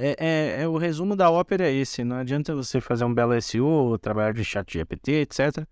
[0.00, 2.02] é, é, é, o resumo da ópera é esse.
[2.02, 5.66] Não adianta você fazer um belo SEO, trabalhar de chat GPT, etc.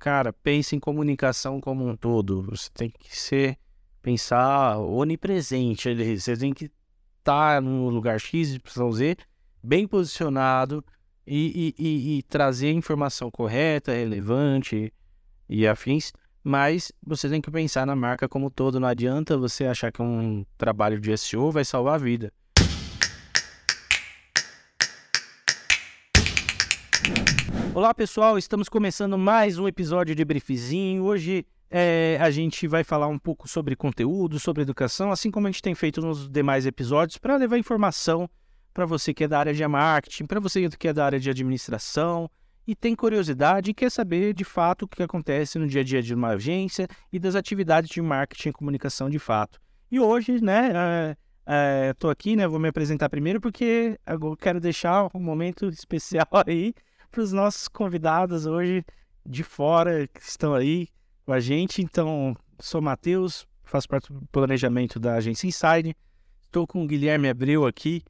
[0.00, 2.42] Cara, pense em comunicação como um todo.
[2.42, 3.56] Você tem que ser,
[4.02, 5.94] pensar onipresente.
[6.18, 6.64] Você tem que
[7.18, 9.16] estar tá no lugar X, Y, Z,
[9.62, 10.84] bem posicionado
[11.24, 14.92] e, e, e, e trazer informação correta, relevante
[15.48, 16.12] e afins.
[16.42, 18.80] Mas você tem que pensar na marca como um todo.
[18.80, 22.32] Não adianta você achar que um trabalho de SEO vai salvar a vida.
[27.76, 31.04] Olá pessoal, estamos começando mais um episódio de Briefzinho.
[31.04, 35.50] Hoje é, a gente vai falar um pouco sobre conteúdo, sobre educação, assim como a
[35.50, 38.30] gente tem feito nos demais episódios, para levar informação
[38.72, 41.28] para você que é da área de marketing, para você que é da área de
[41.28, 42.30] administração
[42.66, 46.00] e tem curiosidade e quer saber de fato o que acontece no dia a dia
[46.00, 49.60] de uma agência e das atividades de marketing e comunicação de fato.
[49.90, 50.72] E hoje, né,
[51.46, 56.26] é, é, aqui, né, vou me apresentar primeiro porque eu quero deixar um momento especial
[56.46, 56.72] aí
[57.16, 58.84] para os nossos convidados hoje
[59.24, 60.86] de fora que estão aí
[61.24, 61.80] com a gente.
[61.80, 65.96] Então, sou Matheus, faço parte do planejamento da agência Inside.
[66.42, 68.02] Estou com o Guilherme Abreu aqui,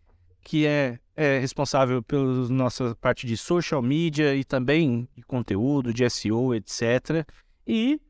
[0.42, 6.10] que é, é responsável pela nossa parte de social media e também de conteúdo, de
[6.10, 7.24] SEO, etc.
[7.64, 8.00] E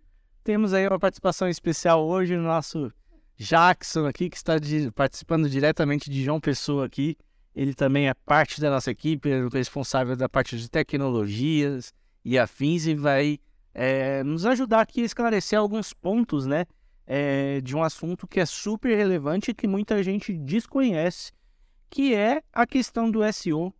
[0.42, 2.90] temos aí uma participação especial hoje no nosso
[3.36, 7.18] Jackson aqui, que está de, participando diretamente de João Pessoa aqui.
[7.56, 12.84] Ele também é parte da nossa equipe, é responsável da parte de tecnologias e afins
[12.86, 13.38] e vai
[13.72, 16.66] é, nos ajudar aqui a esclarecer alguns pontos, né?
[17.06, 21.32] É, de um assunto que é super relevante e que muita gente desconhece,
[21.88, 23.68] que é a questão do SEO.
[23.68, 23.74] O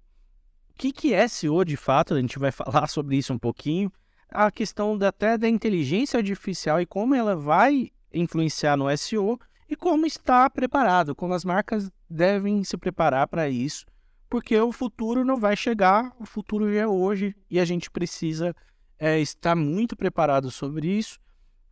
[0.79, 2.15] que, que é SEO de fato?
[2.15, 3.93] A gente vai falar sobre isso um pouquinho.
[4.31, 9.75] A questão da, até da inteligência artificial e como ela vai influenciar no SEO e
[9.75, 13.85] como está preparado, como as marcas devem se preparar para isso,
[14.29, 18.55] porque o futuro não vai chegar, o futuro já é hoje e a gente precisa
[18.99, 21.19] é, estar muito preparado sobre isso.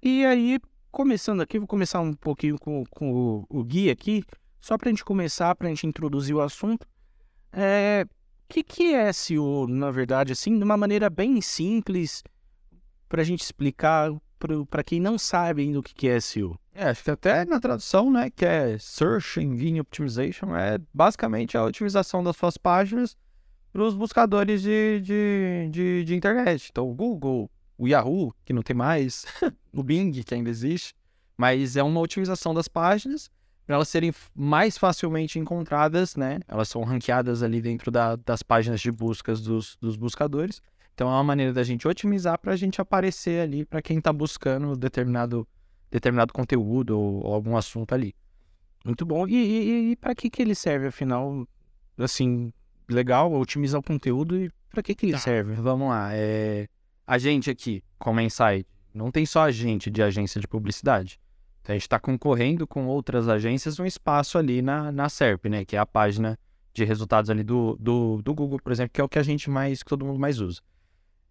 [0.03, 0.61] E aí,
[0.91, 4.23] começando aqui, vou começar um pouquinho com, com o, o Gui aqui,
[4.61, 6.87] só para a gente começar, para a gente introduzir o assunto.
[7.53, 12.23] É, o que, que é SEO, na verdade, assim, de uma maneira bem simples,
[13.09, 14.11] para a gente explicar
[14.69, 16.59] para quem não sabe ainda o que é SEO?
[16.75, 21.65] É, acho que até na tradução, né, que é Search Engine Optimization, é basicamente a
[21.65, 23.17] otimização das suas páginas
[23.73, 26.69] para os buscadores de, de, de, de, internet.
[26.71, 29.25] Então, o Google, o Yahoo, que não tem mais,
[29.73, 30.95] o Bing, que ainda existe,
[31.37, 33.31] mas é uma otimização das páginas
[33.67, 36.41] para elas serem mais facilmente encontradas, né?
[36.47, 40.61] Elas são ranqueadas ali dentro da, das páginas de buscas dos, dos buscadores.
[40.93, 44.13] Então, é uma maneira da gente otimizar para a gente aparecer ali para quem está
[44.13, 45.49] buscando determinado,
[45.95, 48.15] determinado conteúdo ou, ou algum assunto ali.
[48.85, 49.29] Muito bom.
[49.29, 51.47] E, e, e para que, que ele serve, afinal?
[51.97, 52.53] Assim,
[52.89, 55.19] legal, otimizar o conteúdo e para que, que ele tá.
[55.19, 55.55] serve?
[55.55, 56.11] Vamos lá.
[56.13, 56.67] É...
[57.07, 61.21] A gente aqui, como Insight, não tem só a gente de agência de publicidade.
[61.63, 65.65] Então, a gente está concorrendo com outras agências um espaço ali na, na SERP, né?
[65.65, 66.37] Que é a página
[66.75, 69.49] de resultados ali do, do, do Google, por exemplo, que é o que a gente
[69.49, 70.61] mais, que todo mundo mais usa.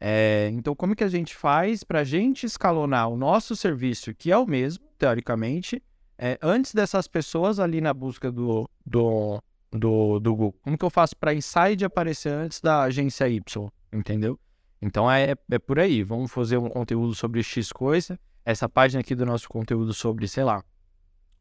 [0.05, 4.33] É, então, como que a gente faz para a gente escalonar o nosso serviço, que
[4.33, 5.81] é o mesmo, teoricamente,
[6.17, 9.41] é, antes dessas pessoas ali na busca do, do,
[9.71, 10.55] do, do Google?
[10.61, 13.71] Como que eu faço para Inside aparecer antes da agência Y?
[13.93, 14.37] Entendeu?
[14.81, 16.03] Então, é, é por aí.
[16.03, 18.19] Vamos fazer um conteúdo sobre X coisa.
[18.43, 20.65] Essa página aqui do nosso conteúdo sobre, sei lá,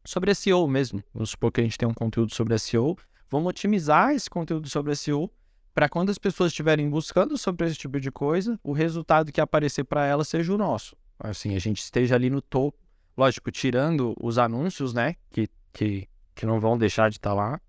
[0.05, 1.03] sobre SEO mesmo.
[1.13, 2.97] Vamos supor que a gente tem um conteúdo sobre SEO.
[3.29, 5.29] Vamos otimizar esse conteúdo sobre SEO
[5.73, 9.83] para quando as pessoas estiverem buscando sobre esse tipo de coisa, o resultado que aparecer
[9.83, 10.95] para elas seja o nosso.
[11.19, 12.77] Assim, a gente esteja ali no topo,
[13.17, 17.61] lógico, tirando os anúncios, né, que, que, que não vão deixar de estar tá lá.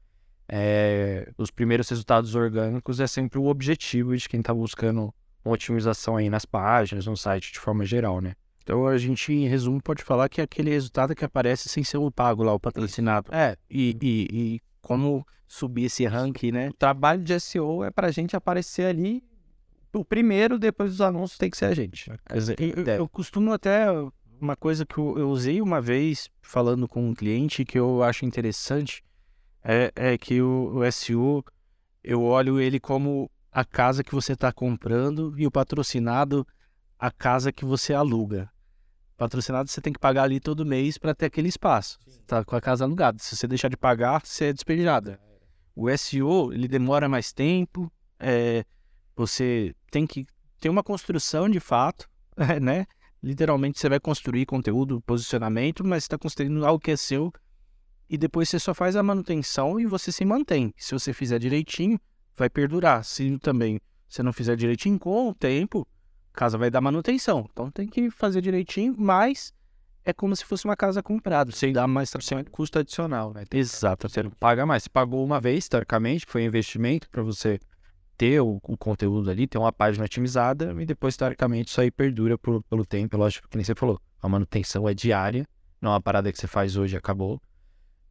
[0.46, 5.14] É, os primeiros resultados orgânicos é sempre o objetivo de quem está buscando
[5.44, 8.34] uma otimização aí nas páginas, no site de forma geral, né?
[8.62, 11.98] Então a gente, em resumo, pode falar que é aquele resultado que aparece sem ser
[11.98, 13.32] o pago lá, o patrocinado.
[13.32, 16.68] É, e, e, e como subir esse ranking, né?
[16.68, 19.24] O trabalho de SEO é para a gente aparecer ali.
[19.92, 22.10] O primeiro, depois dos anúncios, tem que ser a gente.
[22.58, 23.86] Eu, eu costumo até.
[24.40, 28.26] Uma coisa que eu, eu, usei uma vez falando com um cliente que eu acho
[28.26, 29.02] interessante
[29.62, 31.42] é, é que o, o SEO
[32.02, 36.46] eu olho ele como a casa que você está comprando e o patrocinado
[36.98, 38.50] a casa que você aluga.
[39.16, 41.98] Patrocinado você tem que pagar ali todo mês para ter aquele espaço.
[42.06, 42.20] Sim.
[42.26, 43.18] Tá com a casa alugada.
[43.18, 45.16] Se você deixar de pagar, você é despejado.
[45.74, 47.92] O SEO, ele demora mais tempo.
[48.18, 48.64] É,
[49.14, 50.26] você tem que
[50.60, 52.08] ter uma construção de fato,
[52.60, 52.86] né?
[53.22, 57.32] Literalmente você vai construir conteúdo, posicionamento, mas está construindo algo que é seu.
[58.10, 60.74] e depois você só faz a manutenção e você se mantém.
[60.76, 61.98] Se você fizer direitinho,
[62.36, 63.04] vai perdurar.
[63.04, 65.86] Se também você não fizer direitinho, com o tempo,
[66.34, 67.48] casa vai dar manutenção.
[67.50, 69.52] Então tem que fazer direitinho, mas
[70.04, 71.50] é como se fosse uma casa comprada.
[71.50, 72.50] Você dá mais tratamento.
[72.50, 73.44] Custo adicional, né?
[73.50, 74.08] Exato.
[74.08, 74.82] Você não paga mais.
[74.82, 77.58] Você pagou uma vez, teoricamente, que foi um investimento para você
[78.16, 82.38] ter o, o, conteúdo ali, ter uma página otimizada, e depois, teoricamente, isso aí perdura
[82.38, 83.16] por, pelo tempo.
[83.16, 84.00] Lógico que nem você falou.
[84.20, 85.46] A manutenção é diária,
[85.80, 87.40] não é uma parada que você faz hoje e acabou.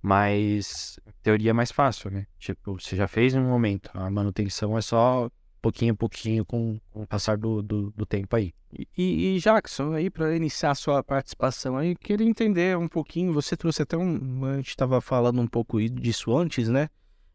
[0.01, 2.25] Mas, teoria é mais fácil, né?
[2.37, 3.89] Tipo, você já fez em um momento.
[3.93, 5.29] A manutenção é só
[5.63, 8.53] pouquinho a pouquinho com, com o passar do, do, do, tempo aí.
[8.97, 13.55] E, e Jackson, aí para iniciar a sua participação aí, queria entender um pouquinho, você
[13.55, 16.89] trouxe até um, a gente estava falando um pouco disso antes, né?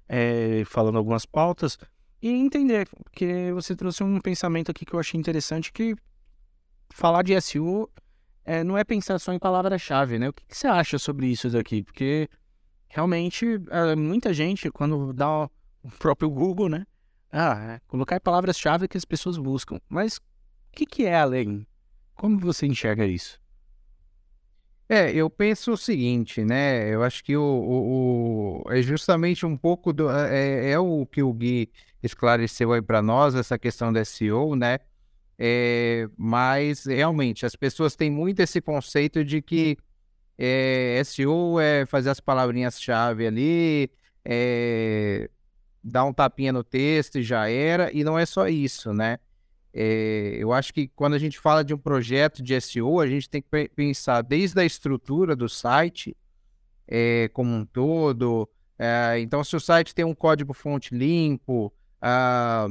[0.07, 1.79] É, falando algumas pautas,
[2.21, 5.95] e entender, porque você trouxe um pensamento aqui que eu achei interessante, que
[6.91, 7.91] falar de SEO
[8.45, 10.29] é, não é pensar só em palavra-chave, né?
[10.29, 11.83] O que, que, você acha sobre isso daqui?
[11.83, 12.29] Porque
[12.89, 16.87] realmente é, muita gente, quando dá o próprio Google, né?
[17.31, 19.81] Ah, é, colocar palavras-chave que as pessoas buscam.
[19.89, 20.21] Mas o
[20.73, 21.67] que, que é além?
[22.15, 23.41] Como você enxerga isso?
[24.89, 26.89] É, eu penso o seguinte, né?
[26.93, 31.05] Eu acho que o, o, o é justamente um pouco do é, é, é, o
[31.05, 31.71] que o Gui
[32.03, 34.79] esclareceu aí para nós essa questão da SEO, né?
[35.39, 39.77] É, mas realmente as pessoas têm muito esse conceito de que
[40.39, 43.91] é, SEO é fazer as palavrinhas-chave ali,
[44.25, 45.29] é,
[45.83, 49.19] dar um tapinha no texto e já era, e não é só isso, né?
[49.73, 53.29] É, eu acho que quando a gente fala de um projeto de SEO, a gente
[53.29, 56.17] tem que pensar desde a estrutura do site
[56.87, 58.49] é, como um todo.
[58.79, 62.67] É, então, se o site tem um código-fonte limpo, ah,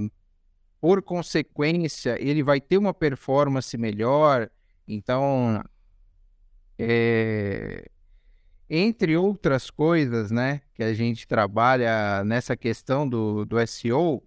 [0.81, 4.49] por consequência, ele vai ter uma performance melhor.
[4.87, 5.63] Então,
[6.79, 7.89] é,
[8.69, 14.23] entre outras coisas, né, que a gente trabalha nessa questão do, do SEO,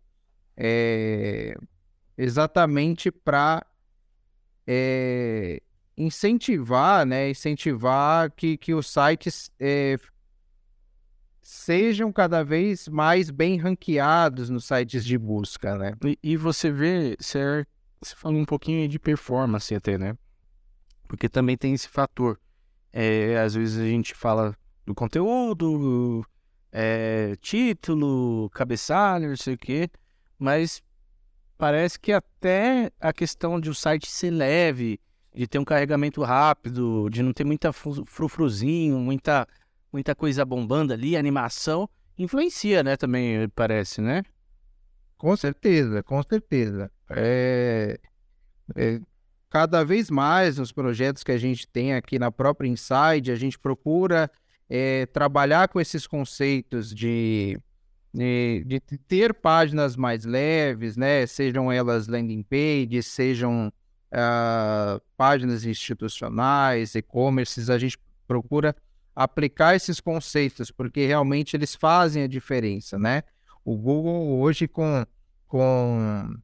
[0.56, 1.54] é
[2.16, 3.64] exatamente para
[4.66, 5.62] é,
[5.96, 9.98] incentivar, né, incentivar que, que os sites é,
[11.40, 15.94] sejam cada vez mais bem ranqueados nos sites de busca, né?
[16.04, 17.66] E, e você vê, você,
[18.00, 20.16] você falou um pouquinho de performance até, né?
[21.08, 22.38] Porque também tem esse fator.
[22.92, 26.24] É, às vezes a gente fala do conteúdo,
[26.72, 29.88] é, título, cabeçalho, não sei o quê,
[30.38, 30.82] mas
[31.56, 35.00] parece que até a questão de o site ser leve,
[35.34, 39.46] de ter um carregamento rápido, de não ter muita frufruzinho, muita,
[39.92, 41.88] muita coisa bombando ali, animação,
[42.18, 44.22] influencia, né, também, parece, né?
[45.16, 46.90] Com certeza, com certeza.
[47.10, 48.00] É,
[48.74, 49.00] é,
[49.50, 53.58] cada vez mais nos projetos que a gente tem aqui na própria Inside, a gente
[53.58, 54.30] procura
[54.68, 57.58] é, trabalhar com esses conceitos de,
[58.14, 61.26] de, de, ter páginas mais leves, né?
[61.26, 63.72] Sejam elas landing pages, sejam
[64.12, 67.98] uh, páginas institucionais, e-commerces, a gente
[68.28, 68.76] procura
[69.14, 73.24] aplicar esses conceitos, porque realmente eles fazem a diferença, né?
[73.64, 75.04] O Google hoje com,
[75.48, 76.36] com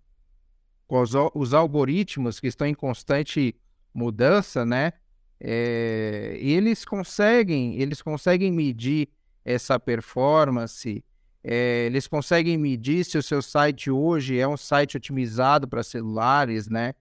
[0.87, 3.55] com os, os algoritmos que estão em constante
[3.93, 4.93] mudança, né?
[5.39, 9.09] É, eles conseguem, eles conseguem medir
[9.45, 11.05] essa performance,
[11.45, 16.69] é, eles conseguem medir se o seu site hoje é um site otimizado para celulares,
[16.69, 16.95] né?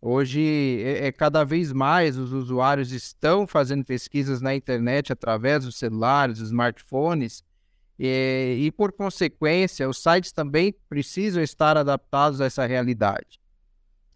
[0.00, 5.76] Hoje é, é, cada vez mais os usuários estão fazendo pesquisas na internet através dos
[5.76, 7.42] celulares, dos smartphones,
[7.98, 13.40] e, e, por consequência, os sites também precisam estar adaptados a essa realidade.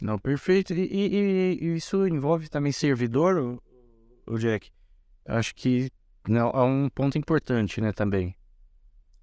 [0.00, 0.72] Não, perfeito.
[0.72, 3.60] E, e, e isso envolve também servidor,
[4.26, 4.70] o, Jack?
[5.26, 5.90] Acho que
[6.28, 8.34] não, é um ponto importante, né, também.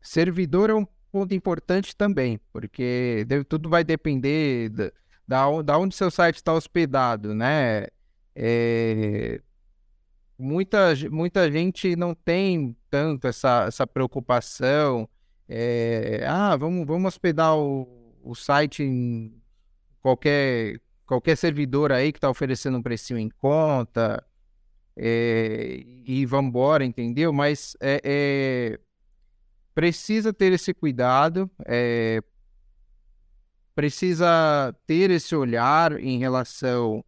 [0.02, 4.92] Servidor é um ponto importante também, porque deve, tudo vai depender da,
[5.28, 7.88] da, da onde seu site está hospedado, né?
[8.36, 9.42] É,
[10.38, 15.10] muita, muita gente não tem tanto essa, essa preocupação.
[15.48, 17.88] É, ah, vamos, vamos hospedar o,
[18.24, 19.34] o site em
[20.01, 24.24] qualquer, qualquer servidor aí que está oferecendo um precinho em conta
[24.96, 27.32] é, e vamos embora, entendeu?
[27.32, 28.79] Mas é, é,
[29.75, 32.22] precisa ter esse cuidado, é,
[33.75, 37.06] precisa ter esse olhar em relação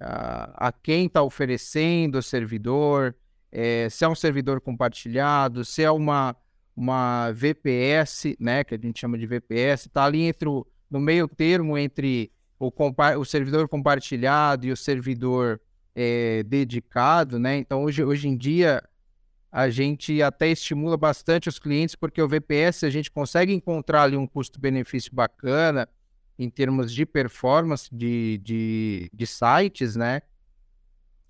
[0.00, 3.14] a, a quem está oferecendo o servidor,
[3.50, 6.36] é, se é um servidor compartilhado, se é uma,
[6.76, 11.26] uma VPS, né, que a gente chama de VPS, está ali entre o, no meio
[11.26, 12.70] termo entre o,
[13.18, 15.60] o servidor compartilhado e o servidor
[15.94, 17.56] é, dedicado, né?
[17.56, 18.82] Então hoje, hoje em dia
[19.50, 24.16] a gente até estimula bastante os clientes, porque o VPS a gente consegue encontrar ali
[24.16, 25.88] um custo-benefício bacana
[26.38, 30.22] em termos de performance de, de, de sites, né?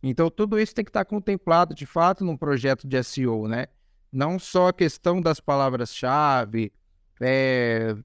[0.03, 3.67] Então, tudo isso tem que estar contemplado de fato num projeto de SEO, né?
[4.13, 6.73] Não só a questão das palavras-chave,
[7.21, 7.97] é,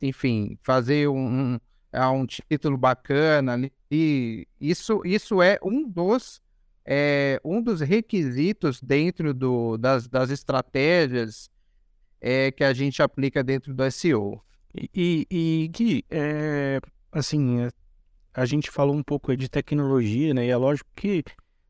[0.00, 1.60] enfim, fazer um, um,
[1.92, 6.42] é, um título bacana, e isso, isso é um dos
[6.84, 11.50] é, um dos requisitos dentro do, das, das estratégias
[12.20, 14.42] é, que a gente aplica dentro do SEO.
[14.74, 16.80] E, e Gui, é,
[17.12, 17.70] assim, é,
[18.32, 20.46] a gente falou um pouco de tecnologia, né?
[20.46, 21.22] E é lógico que,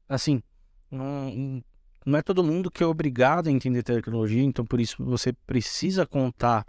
[0.09, 0.43] assim,
[0.91, 1.63] não,
[2.07, 6.07] não é todo mundo que é obrigado a entender tecnologia, então por isso você precisa
[6.07, 6.65] contar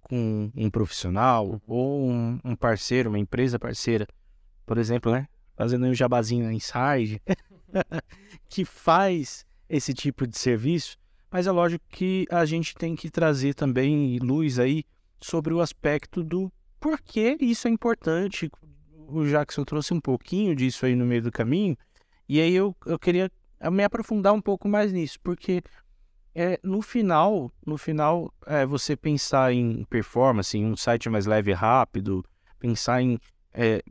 [0.00, 4.06] com um profissional ou um, um parceiro, uma empresa parceira,
[4.64, 5.26] por exemplo, né?
[5.56, 7.20] Fazendo um jabazinho na Inside,
[8.48, 10.96] que faz esse tipo de serviço,
[11.30, 14.84] mas é lógico que a gente tem que trazer também luz aí
[15.20, 18.50] sobre o aspecto do porquê isso é importante.
[19.08, 21.76] O Jackson trouxe um pouquinho disso aí no meio do caminho,
[22.28, 23.30] e aí eu, eu queria
[23.70, 25.62] me aprofundar um pouco mais nisso, porque
[26.34, 31.50] é, no final, no final, é, você pensar em performance, em um site mais leve
[31.50, 32.24] e rápido,
[32.58, 33.18] pensar em
[33.52, 33.82] é,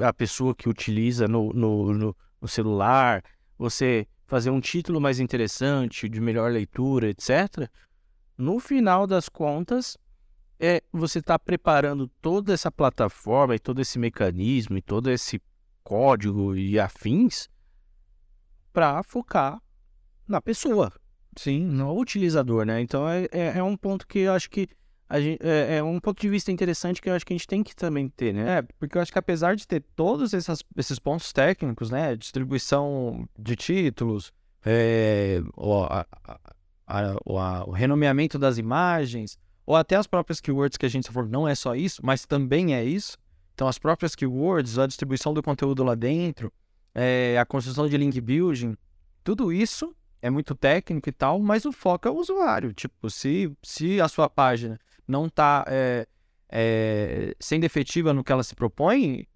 [0.00, 3.24] a pessoa que utiliza no, no, no, no celular,
[3.58, 7.68] você fazer um título mais interessante, de melhor leitura, etc.
[8.36, 9.96] No final das contas,
[10.62, 15.42] é você está preparando toda essa plataforma e todo esse mecanismo e todo esse
[15.82, 17.48] código e afins
[18.72, 19.60] para focar
[20.26, 20.92] na pessoa,
[21.36, 22.80] sim, no utilizador, né?
[22.80, 24.68] Então é, é, é um ponto que eu acho que
[25.20, 27.62] Gente, é, é, um ponto de vista interessante que eu acho que a gente tem
[27.62, 28.58] que também ter, né?
[28.58, 32.16] É, porque eu acho que apesar de ter todos essas, esses pontos técnicos, né?
[32.16, 34.32] Distribuição de títulos,
[34.64, 36.38] é, o, a, a,
[36.86, 39.36] a, o renomeamento das imagens,
[39.72, 42.74] ou até as próprias keywords que a gente falou, não é só isso, mas também
[42.74, 43.16] é isso.
[43.54, 46.52] Então, as próprias keywords, a distribuição do conteúdo lá dentro,
[46.94, 48.76] é, a construção de link building,
[49.24, 52.74] tudo isso é muito técnico e tal, mas o foco é o usuário.
[52.74, 56.06] Tipo, se, se a sua página não está é,
[56.50, 59.26] é, sendo efetiva no que ela se propõe,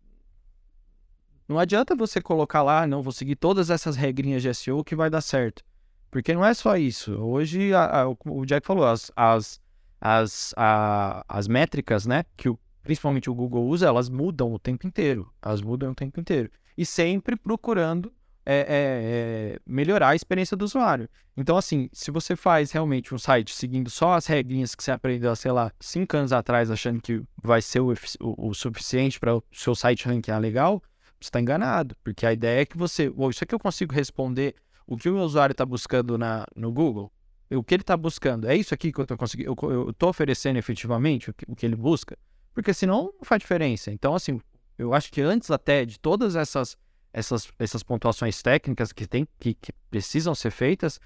[1.48, 5.08] não adianta você colocar lá, não, vou seguir todas essas regrinhas de SEO que vai
[5.08, 5.64] dar certo.
[6.10, 7.14] Porque não é só isso.
[7.14, 9.58] Hoje, a, a, o Jack falou, as, as,
[10.00, 14.86] as, a, as métricas, né, que o, principalmente o Google usa, elas mudam o tempo
[14.86, 15.30] inteiro.
[15.42, 16.50] Elas mudam o tempo inteiro.
[16.76, 18.12] E sempre procurando
[18.44, 21.08] é, é, é, melhorar a experiência do usuário.
[21.36, 25.34] Então, assim, se você faz realmente um site seguindo só as regrinhas que você aprendeu,
[25.34, 29.42] sei lá, cinco anos atrás, achando que vai ser o, o, o suficiente para o
[29.52, 30.80] seu site ranquear legal,
[31.20, 31.96] você está enganado.
[32.04, 34.54] Porque a ideia é que você, oh, isso aqui eu consigo responder
[34.86, 37.12] o que o meu usuário está buscando na, no Google.
[37.50, 38.48] O que ele está buscando?
[38.48, 39.54] É isso aqui que eu estou conseguindo?
[39.62, 42.18] Eu estou oferecendo efetivamente o que, o que ele busca?
[42.52, 43.92] Porque senão não faz diferença.
[43.92, 44.40] Então, assim,
[44.76, 46.76] eu acho que antes até de todas essas
[47.16, 51.00] essas, essas pontuações técnicas que, tem, que, que precisam ser feitas,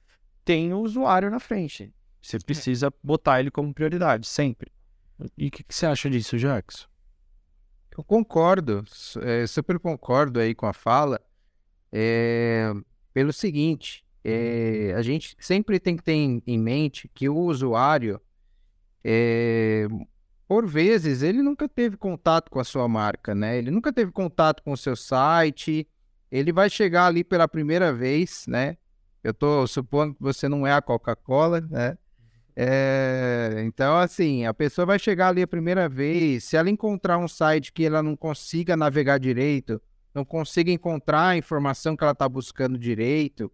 [0.45, 1.95] tem o usuário na frente.
[2.21, 2.41] Você é.
[2.41, 4.73] precisa botar ele como prioridade, sempre.
[5.39, 6.89] E o que, que, você acha disso, Jackson?
[7.97, 8.85] Eu concordo,
[9.23, 11.21] é, super concordo aí com a fala.
[11.93, 12.73] É,
[13.13, 18.21] pelo seguinte, é, a gente sempre tem que ter em, mente que o usuário,
[19.03, 19.87] é,
[20.47, 23.57] por vezes, ele nunca teve contato com a sua marca, né?
[23.57, 25.89] Ele nunca teve contato com o seu site,
[26.31, 28.77] ele vai chegar ali pela primeira vez, né?
[29.23, 31.97] Eu tô supondo que você não é a Coca-Cola, né?
[32.57, 37.29] É, então, assim, a pessoa vai chegar ali a primeira vez, se ela encontrar um
[37.29, 39.81] site que ela não consiga navegar direito,
[40.15, 43.50] não consiga encontrar a informação que ela está buscando direito,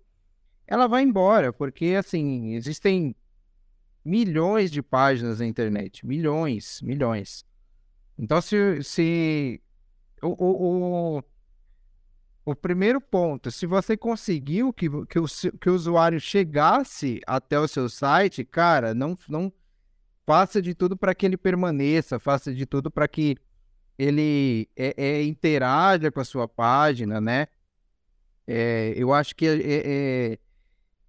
[0.67, 3.15] ela vai embora, porque, assim, existem
[4.05, 7.45] milhões de páginas na internet, milhões, milhões.
[8.19, 9.61] Então, se, se
[10.23, 11.25] o, o, o
[12.47, 15.27] o primeiro ponto, se você conseguiu que, que, o,
[15.61, 19.53] que o usuário chegasse até o seu site, cara, não, não
[20.25, 23.37] faça de tudo para que ele permaneça, faça de tudo para que
[23.99, 27.49] ele é, é, interaja com a sua página, né?
[28.47, 30.39] É, eu acho que é, é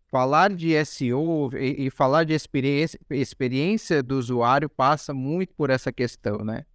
[0.09, 5.91] falar de SEO e, e, falar de experiência, experiência do usuário passa muito por essa
[5.91, 6.65] questão, né?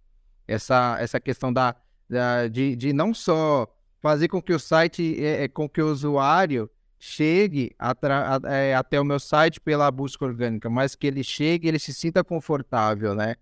[0.47, 1.75] Essa, essa questão da,
[2.09, 3.67] da de, de não só
[4.01, 8.99] fazer com que o site, é, é, com que o usuário chegue atra, é, até
[8.99, 13.35] o meu site pela busca orgânica, mas que ele chegue, ele se sinta confortável, né?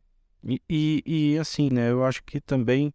[0.43, 1.91] E, e, e assim, né?
[1.91, 2.93] Eu acho que também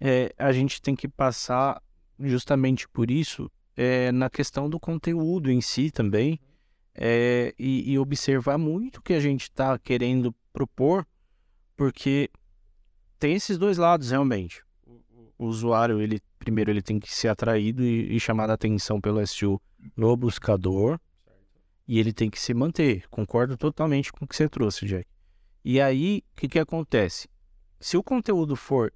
[0.00, 1.82] é, a gente tem que passar
[2.18, 6.40] justamente por isso é, na questão do conteúdo em si também.
[6.96, 11.06] é, e, e observar muito o que a gente está querendo propor,
[11.76, 12.30] porque
[13.18, 14.64] tem esses dois lados realmente.
[15.38, 19.24] O usuário, ele primeiro ele tem que ser atraído e, e chamar a atenção pelo
[19.26, 19.60] SEO
[19.94, 20.98] no buscador,
[21.86, 23.06] e ele tem que se manter.
[23.10, 25.06] Concordo totalmente com o que você trouxe, Jack.
[25.62, 27.28] E aí, o que, que acontece?
[27.78, 28.92] Se o conteúdo for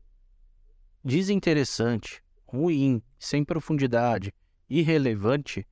[1.05, 4.33] desinteressante, ruim, sem profundidade,
[4.71, 5.67] irrelevante,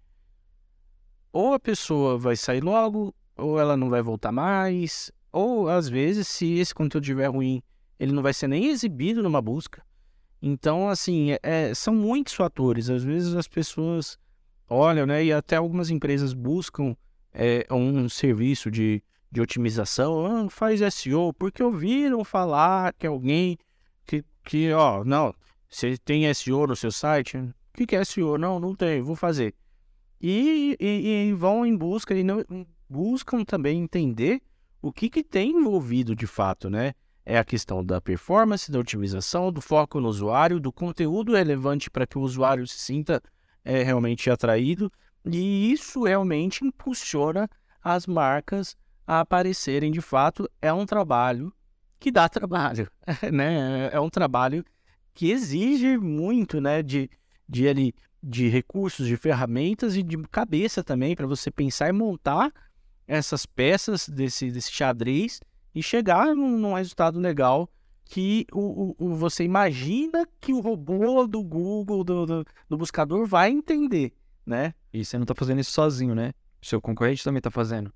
[1.32, 6.26] ou a pessoa vai sair logo, ou ela não vai voltar mais, ou às vezes,
[6.26, 7.62] se esse conteúdo estiver ruim,
[7.98, 9.82] ele não vai ser nem exibido numa busca.
[10.42, 12.90] Então, assim, é, é, são muitos fatores.
[12.90, 14.18] Às vezes as pessoas
[14.68, 16.96] olham, né, e até algumas empresas buscam
[17.32, 23.58] é, um serviço de, de otimização, ah, faz SEO, porque ouviram falar que alguém
[24.06, 25.34] que, que ó, não,
[25.68, 27.38] você tem SEO no seu site?
[27.78, 28.36] Que, que é SEO?
[28.36, 29.54] Não, não tem, vou fazer.
[30.20, 32.44] E, e, e vão em busca e não,
[32.90, 34.42] buscam também entender
[34.82, 36.92] o que, que tem envolvido de fato, né?
[37.24, 42.04] É a questão da performance, da otimização, do foco no usuário, do conteúdo relevante para
[42.04, 43.22] que o usuário se sinta
[43.64, 44.90] é, realmente atraído.
[45.24, 47.48] E isso realmente impulsiona
[47.80, 50.50] as marcas a aparecerem de fato.
[50.60, 51.52] É um trabalho
[52.00, 52.90] que dá trabalho,
[53.32, 53.88] né?
[53.92, 54.64] É um trabalho
[55.14, 56.82] que exige muito, né?
[56.82, 57.08] De,
[57.48, 62.52] de, ali, de recursos, de ferramentas e de cabeça também para você pensar e montar
[63.06, 65.40] essas peças desse, desse xadrez
[65.74, 67.68] e chegar num, num resultado legal
[68.04, 73.26] que o, o, o, você imagina que o robô do Google, do, do, do, buscador,
[73.26, 74.14] vai entender,
[74.46, 74.74] né?
[74.92, 76.32] E você não está fazendo isso sozinho, né?
[76.60, 77.92] Seu concorrente também está fazendo.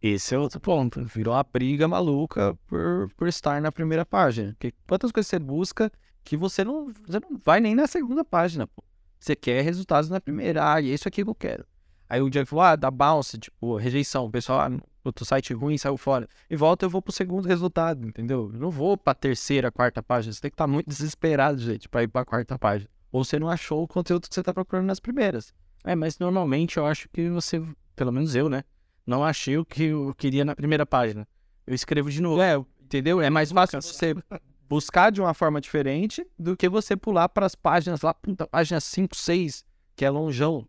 [0.00, 1.04] Esse é outro ponto.
[1.04, 4.52] Virou uma briga maluca por, por estar na primeira página.
[4.52, 5.92] Porque quantas coisas você busca
[6.24, 8.82] que você não, você não vai nem na segunda página, pô.
[9.18, 10.72] Você quer resultados na primeira.
[10.74, 11.64] Ah, é isso aqui que eu quero.
[12.08, 14.26] Aí o Diego falou, ah, dá bounce, tipo, rejeição.
[14.26, 16.28] O pessoal, ah, outro site ruim, saiu fora.
[16.50, 18.50] E volta, eu vou pro segundo resultado, entendeu?
[18.52, 20.32] Eu não vou pra terceira, quarta página.
[20.32, 22.90] Você tem que estar tá muito desesperado, gente, pra ir pra quarta página.
[23.10, 25.54] Ou você não achou o conteúdo que você tá procurando nas primeiras.
[25.84, 27.62] É, mas normalmente eu acho que você,
[27.94, 28.64] pelo menos eu, né?
[29.06, 31.26] Não achei o que eu queria na primeira página.
[31.66, 32.40] Eu escrevo de novo.
[32.40, 33.20] É, entendeu?
[33.20, 34.14] É mais fácil você
[34.72, 38.80] buscar de uma forma diferente do que você pular para as páginas lá, puta, página
[38.80, 40.66] 5, 6, que é longeão.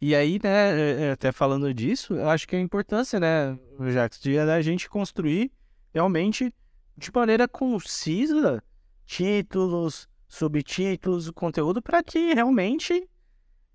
[0.00, 3.58] E aí, né, é, é, até falando disso, eu acho que a importância, né,
[3.92, 5.52] Jax, de a gente construir
[5.92, 6.54] realmente
[6.96, 8.62] de maneira concisa
[9.04, 13.06] títulos, subtítulos, conteúdo para que realmente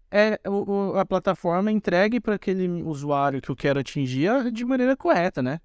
[0.09, 5.43] é, o, a plataforma entregue para aquele usuário que eu quero atingir de maneira correta,
[5.43, 5.59] né?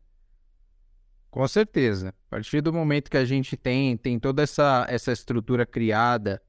[1.30, 2.08] Com certeza.
[2.08, 6.42] A partir do momento que a gente tem, tem toda essa, essa estrutura criada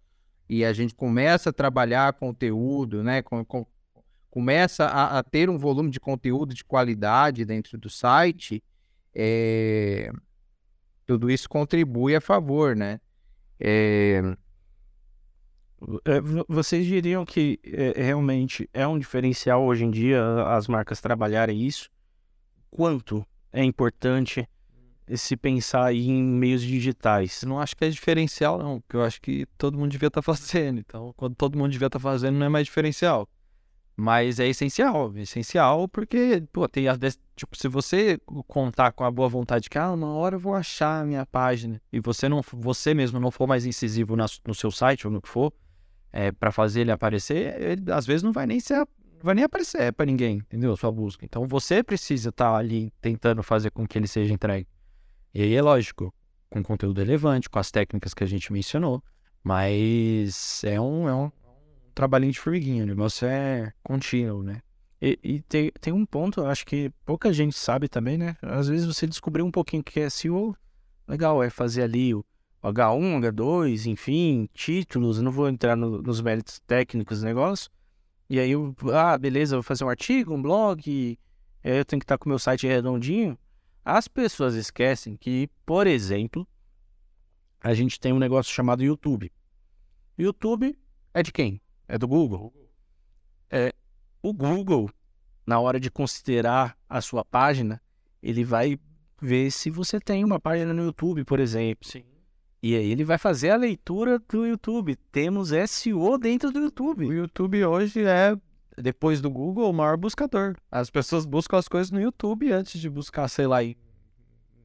[0.48, 3.22] e a gente começa a trabalhar conteúdo, né?
[3.22, 3.66] Com, com,
[4.30, 8.64] começa a, a, ter um volume de conteúdo de qualidade dentro do site,
[9.14, 10.12] é,
[11.06, 13.00] tudo isso contribui a favor, né?
[13.60, 14.22] É,
[16.48, 21.90] vocês diriam que é, realmente é um diferencial hoje em dia as marcas trabalharem isso?
[22.70, 24.48] Quanto é importante
[25.16, 27.44] se pensar em meios digitais?
[27.44, 30.26] Não acho que é diferencial, não, porque eu acho que todo mundo devia estar tá
[30.36, 30.80] fazendo.
[30.80, 33.28] Então, quando todo mundo devia estar tá fazendo, não é mais diferencial.
[34.00, 38.18] Mas é essencial, é essencial porque, pô, tem vezes, tipo, se você
[38.48, 41.82] contar com a boa vontade que, ah, uma hora eu vou achar a minha página,
[41.92, 45.22] e você não, você mesmo não for mais incisivo na, no seu site ou no
[45.22, 45.52] que for,
[46.14, 48.88] é, para fazer ele aparecer, ele às vezes não vai nem ser,
[49.22, 50.78] vai nem aparecer para ninguém, entendeu?
[50.78, 51.26] Sua busca.
[51.26, 54.66] Então você precisa estar tá ali tentando fazer com que ele seja entregue.
[55.34, 56.14] E aí é lógico,
[56.50, 59.04] com conteúdo relevante, com as técnicas que a gente mencionou,
[59.44, 61.32] mas é um, é um
[61.94, 64.62] trabalhinho de formiguinha, o negócio é contínuo, né?
[65.02, 68.36] E, e, tem, tem um ponto, acho que pouca gente sabe também, né?
[68.42, 70.56] Às vezes você descobriu um pouquinho o que é SEO,
[71.08, 72.26] legal, é fazer ali o
[72.64, 77.70] H1, H2, enfim, títulos, não vou entrar no, nos méritos técnicos do negócio.
[78.30, 81.18] E aí, eu, ah, beleza, vou fazer um artigo, um blog,
[81.64, 83.38] eu tenho que estar com o meu site redondinho.
[83.92, 86.48] As pessoas esquecem que, por exemplo,
[87.60, 89.32] a gente tem um negócio chamado YouTube.
[90.16, 90.78] YouTube
[91.12, 91.60] é de quem?
[91.88, 92.54] É do Google.
[93.50, 93.74] É,
[94.22, 94.92] o Google,
[95.44, 97.82] na hora de considerar a sua página,
[98.22, 98.80] ele vai
[99.20, 101.90] ver se você tem uma página no YouTube, por exemplo.
[101.90, 102.04] Sim.
[102.62, 104.98] E aí ele vai fazer a leitura do YouTube.
[105.12, 107.08] Temos SEO dentro do YouTube.
[107.08, 108.38] O YouTube hoje é,
[108.82, 110.56] depois do Google, o maior buscador.
[110.72, 113.76] As pessoas buscam as coisas no YouTube antes de buscar, sei lá, em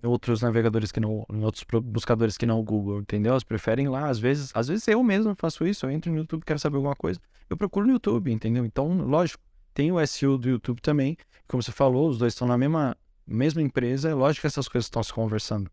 [0.03, 3.33] outros navegadores que não, em outros buscadores que não o Google, entendeu?
[3.33, 6.45] Elas preferem lá, às vezes, às vezes eu mesmo faço isso, eu entro no YouTube,
[6.45, 8.65] quero saber alguma coisa, eu procuro no YouTube, entendeu?
[8.65, 11.17] Então, lógico, tem o SEO do YouTube também.
[11.49, 12.97] Como você falou, os dois estão na mesma,
[13.27, 14.09] mesma empresa.
[14.09, 15.71] É lógico que essas coisas estão se conversando.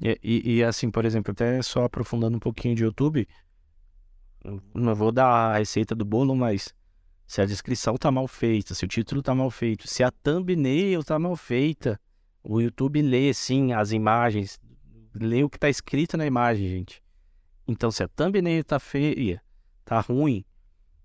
[0.00, 3.28] E, e, e, assim, por exemplo, até só aprofundando um pouquinho de YouTube,
[4.74, 6.74] não vou dar a receita do bolo, mas
[7.26, 11.02] se a descrição tá mal feita, se o título tá mal feito, se a thumbnail
[11.02, 12.00] tá mal feita,
[12.42, 14.58] o YouTube lê sim as imagens,
[15.14, 17.02] lê o que tá escrito na imagem, gente.
[17.66, 19.42] Então, se a thumbnail tá feia,
[19.84, 20.44] tá ruim,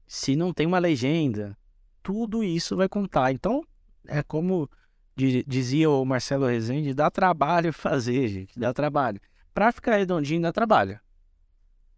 [0.05, 1.57] se não tem uma legenda,
[2.03, 3.31] tudo isso vai contar.
[3.31, 3.63] Então,
[4.07, 4.69] é como
[5.15, 9.19] dizia o Marcelo Rezende, dá trabalho fazer, gente, dá trabalho.
[9.53, 10.99] Para ficar redondinho, dá trabalho.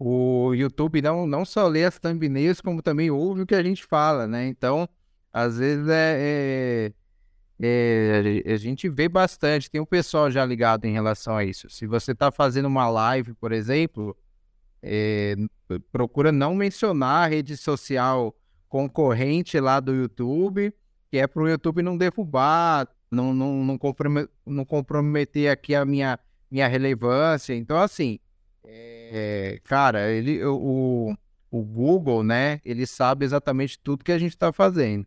[0.04, 3.86] O YouTube não, não só lê as thumbnails, como também ouve o que a gente
[3.86, 4.48] fala, né?
[4.48, 4.90] Então,
[5.32, 6.92] às vezes é,
[7.60, 11.70] é, é, a gente vê bastante, tem um pessoal já ligado em relação a isso.
[11.70, 14.18] Se você está fazendo uma live, por exemplo,
[14.82, 15.36] é,
[15.92, 18.36] procura não mencionar a rede social
[18.68, 20.74] concorrente lá do YouTube,
[21.12, 25.86] que é para o YouTube não derrubar, não, não, não, comprometer, não comprometer aqui a
[25.86, 26.18] minha,
[26.50, 27.54] minha relevância.
[27.54, 28.18] Então, assim,
[28.64, 31.16] é, cara, ele, o,
[31.50, 35.06] o Google, né, ele sabe exatamente tudo que a gente está fazendo.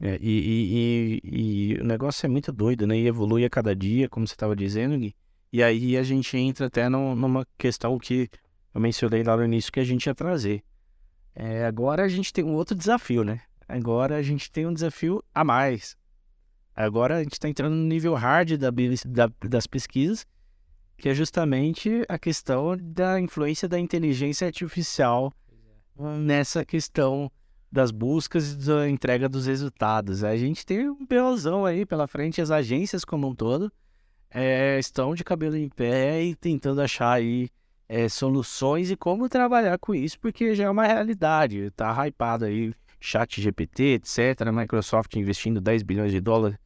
[0.00, 2.98] É, e, e, e, e, o negócio é muito doido, né?
[2.98, 5.14] E evolui a cada dia, como você estava dizendo, Gui.
[5.52, 8.28] E aí a gente entra até no, numa questão que
[8.74, 10.64] eu mencionei lá no início que a gente ia trazer.
[11.34, 13.40] É, agora a gente tem um outro desafio, né?
[13.68, 15.96] Agora a gente tem um desafio a mais.
[16.74, 20.26] Agora a gente está entrando no nível hard da, da, das pesquisas,
[21.04, 25.34] que é justamente a questão da influência da inteligência artificial
[26.18, 27.30] nessa questão
[27.70, 30.24] das buscas e da entrega dos resultados.
[30.24, 33.70] A gente tem um belozão aí pela frente, as agências como um todo
[34.30, 37.50] é, estão de cabelo em pé e tentando achar aí
[37.86, 42.72] é, soluções e como trabalhar com isso, porque já é uma realidade, tá hypado aí,
[42.98, 46.56] chat GPT, etc, a Microsoft investindo 10 bilhões de dólares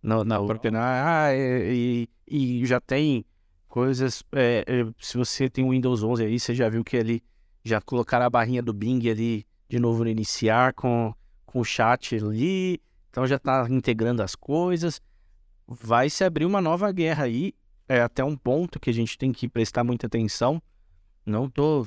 [0.00, 0.70] na, na própria...
[0.76, 3.24] Ah, e, e, já tem
[3.68, 7.22] coisas, é, é, se você tem o Windows 11 aí, você já viu que ali,
[7.64, 12.16] já colocaram a barrinha do Bing ali, de novo no iniciar, com, com o chat
[12.16, 15.00] ali, então já tá integrando as coisas,
[15.66, 17.54] vai se abrir uma nova guerra aí,
[17.88, 20.62] é até um ponto que a gente tem que prestar muita atenção.
[21.24, 21.86] Não tô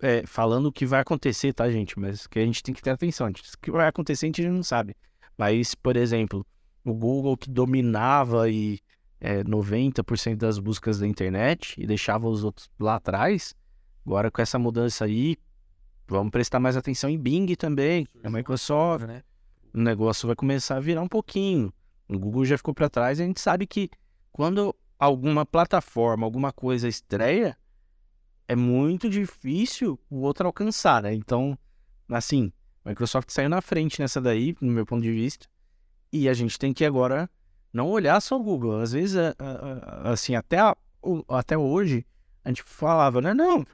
[0.00, 1.98] é, falando o que vai acontecer, tá, gente?
[1.98, 3.28] Mas que a gente tem que ter atenção.
[3.28, 4.96] O que vai acontecer a gente não sabe.
[5.36, 6.46] Mas, por exemplo,
[6.84, 8.80] o Google que dominava e
[9.20, 13.54] é, 90% das buscas da internet e deixava os outros lá atrás,
[14.06, 15.36] agora com essa mudança aí,
[16.06, 19.22] vamos prestar mais atenção em Bing também, a Microsoft, né?
[19.74, 21.72] O negócio vai começar a virar um pouquinho.
[22.08, 23.90] O Google já ficou para trás, a gente sabe que
[24.32, 27.56] quando alguma plataforma, alguma coisa estreia,
[28.46, 31.12] é muito difícil o outro alcançar, né?
[31.12, 31.58] Então,
[32.08, 32.50] assim,
[32.84, 35.46] a Microsoft saiu na frente nessa daí, no meu ponto de vista,
[36.10, 37.28] e a gente tem que agora
[37.78, 38.80] não olhar só o Google.
[38.80, 39.16] Às vezes,
[40.04, 40.58] assim, até,
[41.28, 42.04] até hoje,
[42.44, 43.32] a gente falava, né?
[43.32, 43.64] Não,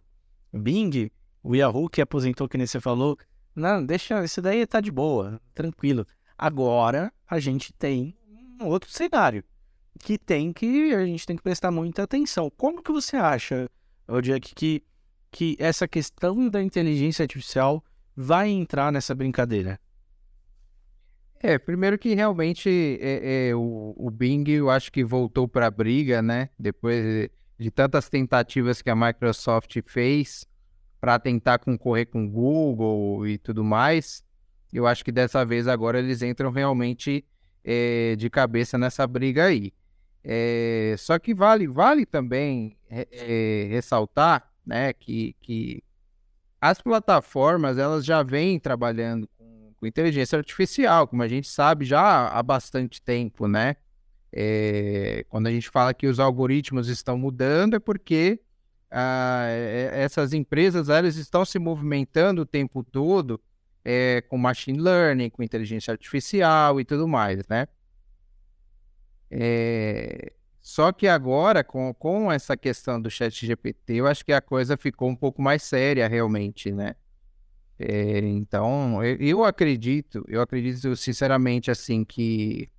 [0.52, 1.10] Bing,
[1.42, 3.18] o Yahoo que aposentou, que nem você falou,
[3.54, 6.06] não, deixa, isso daí tá de boa, tranquilo.
[6.36, 8.16] Agora, a gente tem
[8.60, 9.44] um outro cenário
[9.98, 12.50] que tem que a gente tem que prestar muita atenção.
[12.56, 13.68] Como que você acha,
[14.22, 14.82] Jack, que,
[15.30, 17.82] que essa questão da inteligência artificial
[18.16, 19.78] vai entrar nessa brincadeira?
[21.40, 25.70] É, primeiro que realmente é, é, o, o Bing eu acho que voltou para a
[25.70, 26.48] briga, né?
[26.58, 30.46] Depois de, de tantas tentativas que a Microsoft fez
[31.00, 34.24] para tentar concorrer com o Google e tudo mais,
[34.72, 37.24] eu acho que dessa vez agora eles entram realmente
[37.62, 39.72] é, de cabeça nessa briga aí.
[40.22, 45.84] É, só que vale, vale também é, ressaltar né, que, que
[46.58, 49.28] as plataformas elas já vêm trabalhando
[49.84, 53.76] com, inteligência artificial, como a gente sabe já há bastante tempo, né?
[54.32, 58.40] É, quando a gente fala que os algoritmos estão mudando é porque
[58.90, 59.46] ah,
[59.92, 63.40] essas empresas elas estão se movimentando o tempo todo
[63.84, 67.68] é, com machine learning, com inteligência artificial e tudo mais, né?
[69.30, 70.32] É...
[70.60, 74.78] Só que agora, com, com essa questão do chat GPT, eu acho que a coisa
[74.78, 76.96] ficou um pouco mais séria realmente, né?
[77.78, 82.70] É, então, eu, eu, acredito, eu acredito sinceramente, assim, que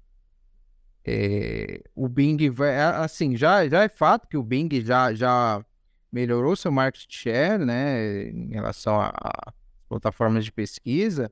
[1.03, 5.63] é, o Bing vai, assim, já, já é fato que o Bing já, já
[6.11, 9.53] melhorou seu market share, né, em relação a
[9.87, 11.29] plataformas de pesquisa,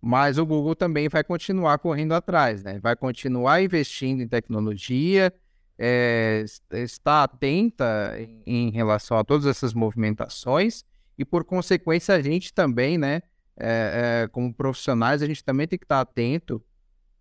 [0.00, 2.80] mas o Google também vai continuar correndo atrás, né?
[2.80, 5.32] Vai continuar investindo em tecnologia,
[5.78, 10.84] é, está atenta em, em, relação a todas essas movimentações
[11.18, 13.22] e, por consequência, a gente também, né?
[13.56, 16.62] é, é, como profissionais, a gente também tem que estar atento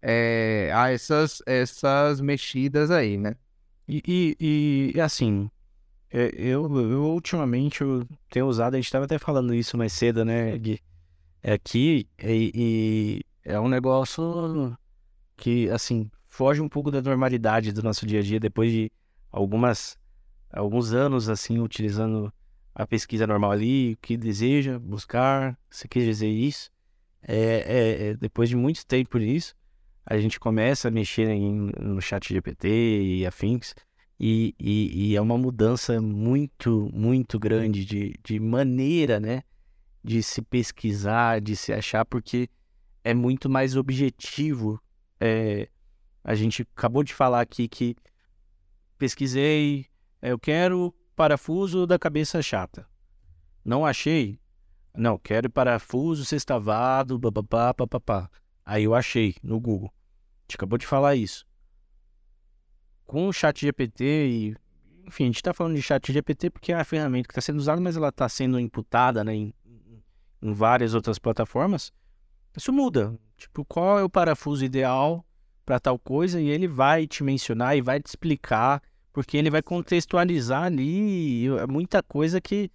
[0.02, 3.36] é, a essas, essas mexidas aí, né?
[3.88, 4.02] E,
[4.40, 5.50] e, e assim,
[6.10, 10.24] é, eu, eu ultimamente eu tenho usado, a gente estava até falando isso mais cedo,
[10.24, 10.80] né, Gui?
[11.44, 14.78] É aqui e, e é um negócio
[15.36, 18.92] que, assim, foge um pouco da normalidade do nosso dia a dia depois de
[19.32, 19.98] algumas
[20.52, 22.32] alguns anos assim utilizando
[22.74, 26.70] a pesquisa normal ali, o que deseja buscar, se quer dizer isso.
[27.22, 29.56] É, é, é, depois de muito tempo nisso,
[30.06, 33.76] a gente começa a mexer em, no chat GPT e afins,
[34.20, 39.42] e, e, e, é uma mudança muito, muito grande de, de maneira, né,
[40.04, 42.48] de se pesquisar, de se achar, porque
[43.04, 44.80] é muito mais objetivo.
[45.20, 45.68] É,
[46.24, 47.96] a gente acabou de falar aqui que
[48.98, 49.88] pesquisei,
[50.22, 52.84] eu quero parafuso da cabeça chata.
[53.64, 54.40] Não achei?
[54.98, 58.28] Não, quero parafuso sextavado, papapá, papapá.
[58.66, 59.94] Aí eu achei no Google.
[59.94, 61.46] A gente acabou de falar isso.
[63.06, 64.56] Com o chat GPT e...
[65.06, 67.60] Enfim, a gente está falando de chat GPT porque é a ferramenta que está sendo
[67.60, 69.54] usada, mas ela está sendo imputada né, em,
[70.42, 71.94] em várias outras plataformas.
[72.58, 73.16] Isso muda.
[73.38, 75.24] Tipo, qual é o parafuso ideal
[75.64, 76.42] para tal coisa?
[76.42, 78.82] E ele vai te mencionar e vai te explicar
[79.14, 82.72] porque ele vai contextualizar ali é muita coisa que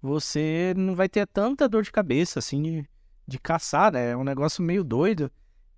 [0.00, 2.88] você não vai ter tanta dor de cabeça, assim, de,
[3.26, 4.10] de caçar, né?
[4.10, 5.30] É um negócio meio doido.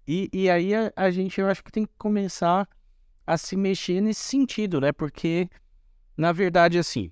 [0.06, 2.68] E, e aí a, a gente, eu acho que tem que começar
[3.26, 4.92] a se mexer nesse sentido, né?
[4.92, 5.48] Porque,
[6.16, 7.10] na verdade, assim,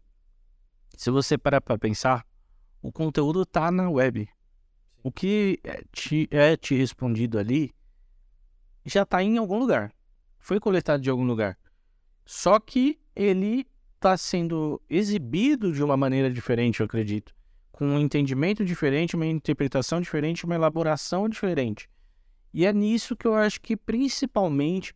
[0.97, 2.25] se você parar para pensar,
[2.83, 4.29] o conteúdo tá na web.
[5.03, 7.75] O que é te, é te respondido ali
[8.85, 9.93] já tá em algum lugar.
[10.39, 11.59] Foi coletado de algum lugar.
[12.33, 13.67] Só que ele
[13.97, 17.35] está sendo exibido de uma maneira diferente, eu acredito.
[17.73, 21.91] Com um entendimento diferente, uma interpretação diferente, uma elaboração diferente.
[22.55, 24.95] E é nisso que eu acho que principalmente,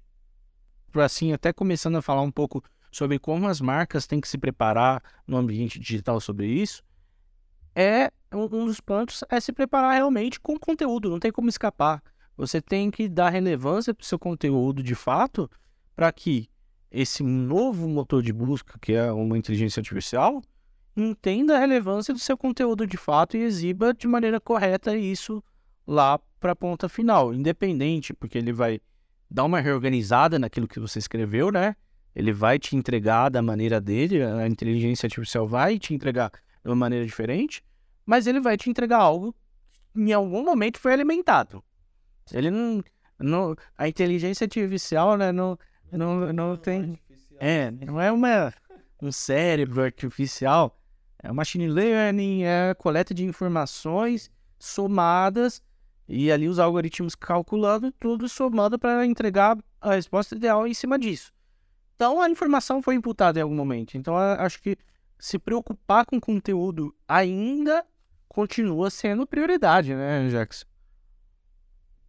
[0.94, 5.03] assim, até começando a falar um pouco sobre como as marcas têm que se preparar
[5.27, 6.85] no ambiente digital sobre isso,
[7.75, 12.01] é um dos pontos é se preparar realmente com conteúdo, não tem como escapar.
[12.37, 15.51] Você tem que dar relevância para o seu conteúdo de fato,
[15.97, 16.49] para que
[16.94, 20.40] esse novo motor de busca, que é uma inteligência artificial,
[20.96, 25.42] entenda a relevância do seu conteúdo de fato e exiba de maneira correta isso
[25.87, 28.80] lá para a ponta final, independente, porque ele vai
[29.28, 31.74] dar uma reorganizada naquilo que você escreveu, né?
[32.14, 36.76] Ele vai te entregar da maneira dele, a inteligência artificial vai te entregar de uma
[36.76, 37.62] maneira diferente,
[38.07, 39.35] mas ele vai te entregar algo
[39.92, 41.62] que em algum momento foi alimentado.
[42.33, 42.85] Ele não,
[43.18, 45.59] não a inteligência artificial, né, não
[45.96, 46.98] não, não tem.
[47.38, 48.52] É, não é uma,
[49.00, 50.78] um cérebro artificial.
[51.22, 55.62] É machine learning, é coleta de informações somadas
[56.07, 61.33] e ali os algoritmos calculando tudo somando para entregar a resposta ideal em cima disso.
[61.94, 63.96] Então a informação foi imputada em algum momento.
[63.96, 64.76] Então acho que
[65.18, 67.85] se preocupar com conteúdo ainda
[68.28, 70.66] continua sendo prioridade, né, Jackson?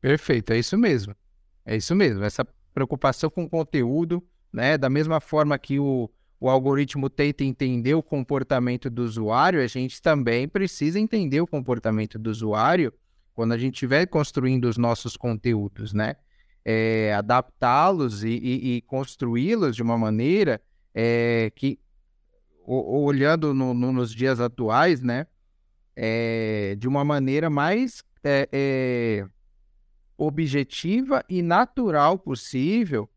[0.01, 1.15] Perfeito, é isso mesmo.
[1.65, 2.23] É isso mesmo.
[2.23, 2.45] Essa
[2.75, 4.77] preocupação com conteúdo, né?
[4.77, 10.01] Da mesma forma que o, o algoritmo tenta entender o comportamento do usuário, a gente
[10.01, 12.93] também precisa entender o comportamento do usuário
[13.33, 16.17] quando a gente estiver construindo os nossos conteúdos, né?
[16.65, 20.59] É, adaptá-los e, e, e construí-los de uma maneira
[20.93, 21.79] é, que,
[22.65, 25.27] o, olhando no, no, nos dias atuais, né?
[25.95, 29.27] É, de uma maneira mais é, é,
[30.17, 33.09] objetiva e natural possível,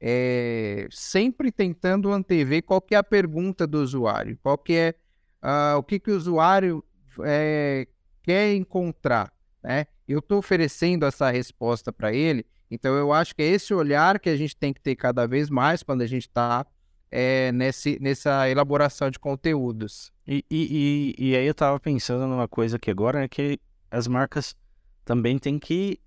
[0.00, 4.94] é, sempre tentando antever qual que é a pergunta do usuário, qual que é
[5.42, 6.84] uh, o que, que o usuário
[7.24, 7.86] é,
[8.22, 9.86] quer encontrar, né?
[10.06, 14.28] Eu estou oferecendo essa resposta para ele, então eu acho que é esse olhar que
[14.28, 16.66] a gente tem que ter cada vez mais quando a gente está
[17.10, 20.12] é, nesse, nessa elaboração de conteúdos.
[20.26, 23.58] E, e, e, e aí eu estava pensando numa coisa que agora é que
[23.90, 24.56] as marcas
[25.04, 25.98] também têm que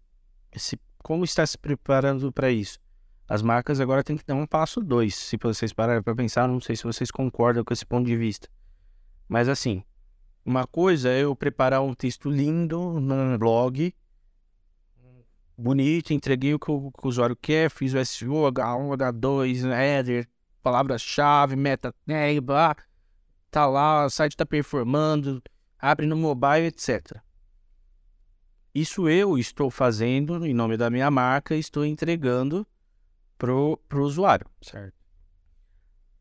[0.56, 2.80] se, como está se preparando para isso?
[3.28, 5.16] As marcas agora têm que dar um passo dois.
[5.16, 8.48] Se vocês pararem para pensar, não sei se vocês concordam com esse ponto de vista.
[9.28, 9.84] Mas assim,
[10.46, 13.94] uma coisa é eu preparar um texto lindo no blog,
[15.58, 20.30] bonito, entreguei o que o, que o usuário quer, fiz o SEO, H1, H2, header,
[20.64, 22.76] palavra-chave, meta tag, blá,
[23.52, 25.42] tá lá, o site está performando,
[25.78, 27.22] abre no mobile, etc.
[28.78, 32.64] Isso eu estou fazendo em nome da minha marca e estou entregando
[33.36, 34.94] para o usuário, certo?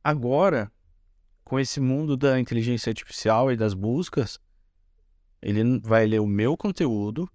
[0.03, 0.73] Agora,
[1.45, 4.41] com esse mundo da inteligência artificial e das buscas,
[5.43, 7.31] Ele vai ler o meu conteúdo,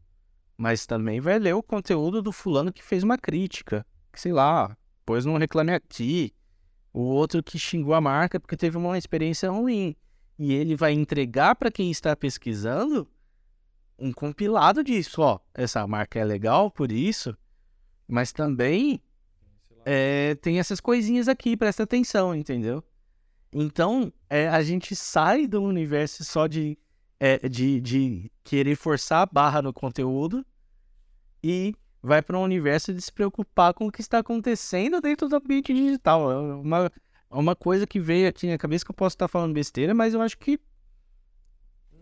[0.57, 4.75] mas também vai ler o conteúdo do fulano que fez uma crítica, que sei lá,
[5.05, 6.33] pôs num reclame aqui,
[6.91, 9.95] o outro que xingou a marca porque teve uma experiência ruim.
[10.39, 13.07] E ele vai entregar para quem está pesquisando
[14.01, 17.37] um compilado disso, ó, essa marca é legal por isso,
[18.07, 18.99] mas também
[19.85, 22.83] é, tem essas coisinhas aqui, presta atenção, entendeu?
[23.53, 26.77] Então, é, a gente sai do universo só de,
[27.19, 30.43] é, de, de querer forçar a barra no conteúdo
[31.43, 35.35] e vai para um universo de se preocupar com o que está acontecendo dentro do
[35.35, 36.31] ambiente digital.
[36.31, 39.53] É uma, é uma coisa que veio aqui na cabeça que eu posso estar falando
[39.53, 40.59] besteira, mas eu acho que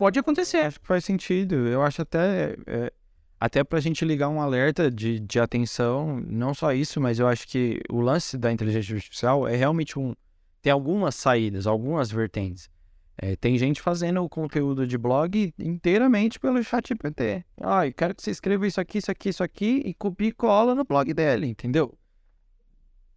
[0.00, 0.56] pode acontecer.
[0.56, 1.54] Acho que faz sentido.
[1.68, 2.56] Eu acho até.
[2.66, 2.90] É,
[3.38, 7.46] até pra gente ligar um alerta de, de atenção, não só isso, mas eu acho
[7.46, 10.14] que o lance da inteligência artificial é realmente um.
[10.62, 12.70] Tem algumas saídas, algumas vertentes.
[13.16, 17.44] É, tem gente fazendo o conteúdo de blog inteiramente pelo chat GPT.
[17.60, 20.32] Ah, eu quero que você escreva isso aqui, isso aqui, isso aqui e copie e
[20.32, 21.94] cola no blog dele, entendeu?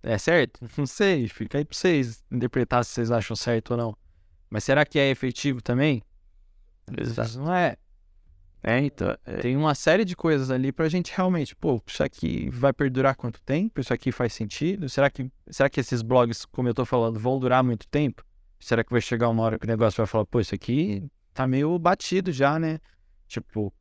[0.01, 0.65] É certo?
[0.77, 3.97] Não sei, fica aí pra vocês interpretar se vocês acham certo ou não.
[4.49, 6.03] Mas será que é efetivo também?
[6.97, 7.39] Exato.
[7.39, 7.77] Não é.
[8.63, 9.15] É, então.
[9.25, 9.37] É...
[9.37, 13.41] Tem uma série de coisas ali pra gente realmente, pô, isso aqui vai perdurar quanto
[13.41, 13.81] tempo?
[13.81, 14.87] Isso aqui faz sentido?
[14.87, 18.23] Será que, será que esses blogs, como eu tô falando, vão durar muito tempo?
[18.59, 21.45] Será que vai chegar uma hora que o negócio vai falar, pô, isso aqui tá
[21.45, 22.79] meio batido já, né?
[23.27, 23.73] Tipo,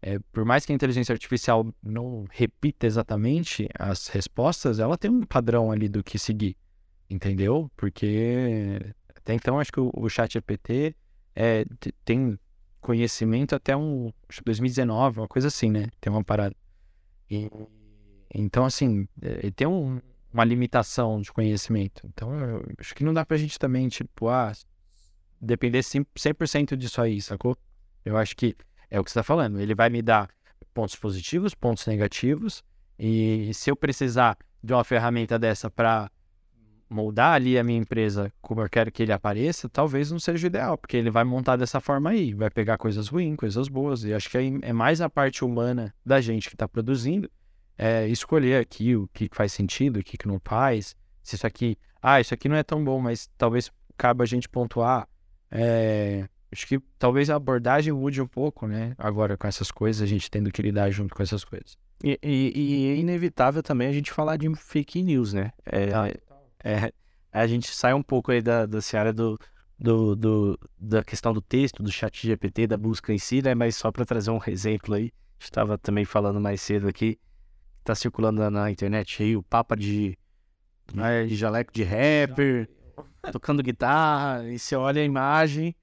[0.00, 5.22] é, por mais que a inteligência artificial não repita exatamente as respostas, ela tem um
[5.22, 6.56] padrão ali do que seguir,
[7.10, 7.70] entendeu?
[7.76, 8.78] Porque
[9.14, 10.96] até então acho que o, o chat GPT
[11.36, 11.66] é,
[12.02, 12.38] tem
[12.80, 15.88] conhecimento até um, acho 2019, uma coisa assim, né?
[16.00, 16.54] Tem uma parada.
[17.30, 17.50] E,
[18.34, 20.00] então, assim, é, tem um,
[20.32, 22.06] uma limitação de conhecimento.
[22.06, 24.52] Então, eu acho que não dá pra gente também, tipo, ah,
[25.40, 27.56] depender 100% disso aí, sacou?
[28.04, 28.56] Eu acho que
[28.90, 29.60] é o que você tá falando.
[29.60, 30.28] Ele vai me dar
[30.72, 32.62] pontos positivos, pontos negativos,
[32.98, 36.10] e se eu precisar de uma ferramenta dessa para
[36.90, 40.48] moldar ali a minha empresa como eu quero que ele apareça, talvez não seja o
[40.48, 44.12] ideal, porque ele vai montar dessa forma aí, vai pegar coisas ruins, coisas boas, e
[44.12, 47.30] acho que é mais a parte humana da gente que está produzindo,
[47.78, 52.20] é escolher aqui o que faz sentido, o que, não faz, se isso aqui, ah,
[52.20, 55.08] isso aqui não é tão bom, mas talvez cabe a gente pontuar,
[55.50, 60.06] é, acho que talvez a abordagem mude um pouco, né, agora com essas coisas, a
[60.06, 61.78] gente tendo que lidar junto com essas coisas.
[62.02, 65.52] E, e, e é inevitável também a gente falar de fake news, né?
[65.66, 66.10] É, ah,
[66.64, 66.92] é,
[67.32, 69.38] a gente sai um pouco aí da, da seara do,
[69.78, 73.54] do, do, da questão do texto, do chat GPT, da busca em si, né?
[73.54, 77.18] Mas só para trazer um exemplo aí, estava também falando mais cedo aqui,
[77.82, 80.18] tá circulando na, internet aí o papa de,
[80.92, 82.68] né, de jaleco de rapper,
[83.32, 85.74] tocando guitarra, e você olha a imagem,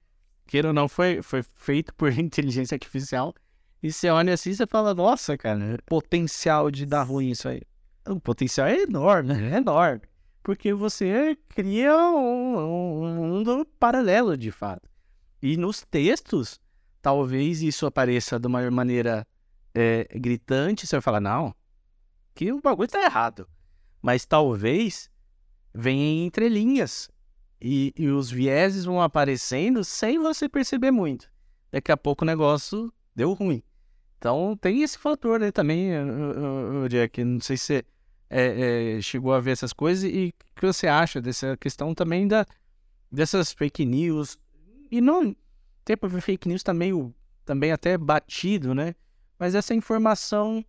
[0.46, 3.34] queira ou não, foi, foi feito por inteligência artificial,
[3.82, 7.62] e você olha assim e você fala, nossa, cara, potencial de dar ruim isso aí.
[8.08, 9.54] O potencial é enorme, né?
[9.54, 10.02] É enorme
[10.42, 14.88] porque você cria um, um, mundo paralelo de fato.
[15.42, 16.60] E nos textos,
[17.02, 19.26] talvez isso apareça de uma maneira
[19.74, 21.54] é, gritante, você vai falar, não,
[22.34, 23.48] que o bagulho está errado.
[24.00, 25.10] Mas talvez
[25.74, 27.10] venha entre linhas
[27.60, 31.30] e, e os vieses vão aparecendo sem você perceber muito.
[31.70, 33.62] Daqui a pouco o negócio deu ruim.
[34.16, 35.90] Então tem esse fator né, também,
[36.88, 37.22] Jack.
[37.22, 37.84] Não sei se
[38.30, 42.28] é, é, chegou a ver essas coisas e o que você acha dessa questão também
[42.28, 42.46] da,
[43.10, 44.38] dessas fake news.
[44.90, 45.34] E não.
[45.84, 47.14] Tempo fake news tá meio.
[47.44, 48.94] também até batido, né?
[49.38, 50.64] Mas essa informação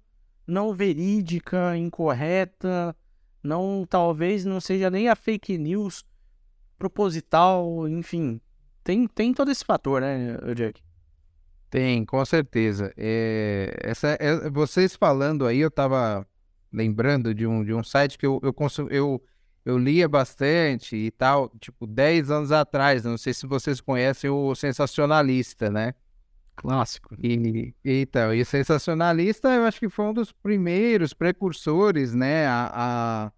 [0.48, 2.95] não verídica, incorreta,
[3.43, 6.04] não talvez não seja nem a fake news
[6.78, 8.39] proposital, enfim.
[8.84, 10.82] Tem, tem todo esse fator, né, Jack?
[11.69, 12.91] Tem, com certeza.
[12.98, 16.26] É, essa, é, vocês falando aí, eu tava
[16.71, 19.21] lembrando de um, de um site que eu, eu, consum, eu,
[19.65, 23.03] eu lia bastante e tal, tipo, 10 anos atrás.
[23.03, 25.93] Não sei se vocês conhecem o Sensacionalista, né?
[26.55, 27.15] Clássico.
[27.17, 33.31] E, então, e o Sensacionalista eu acho que foi um dos primeiros precursores, né, a,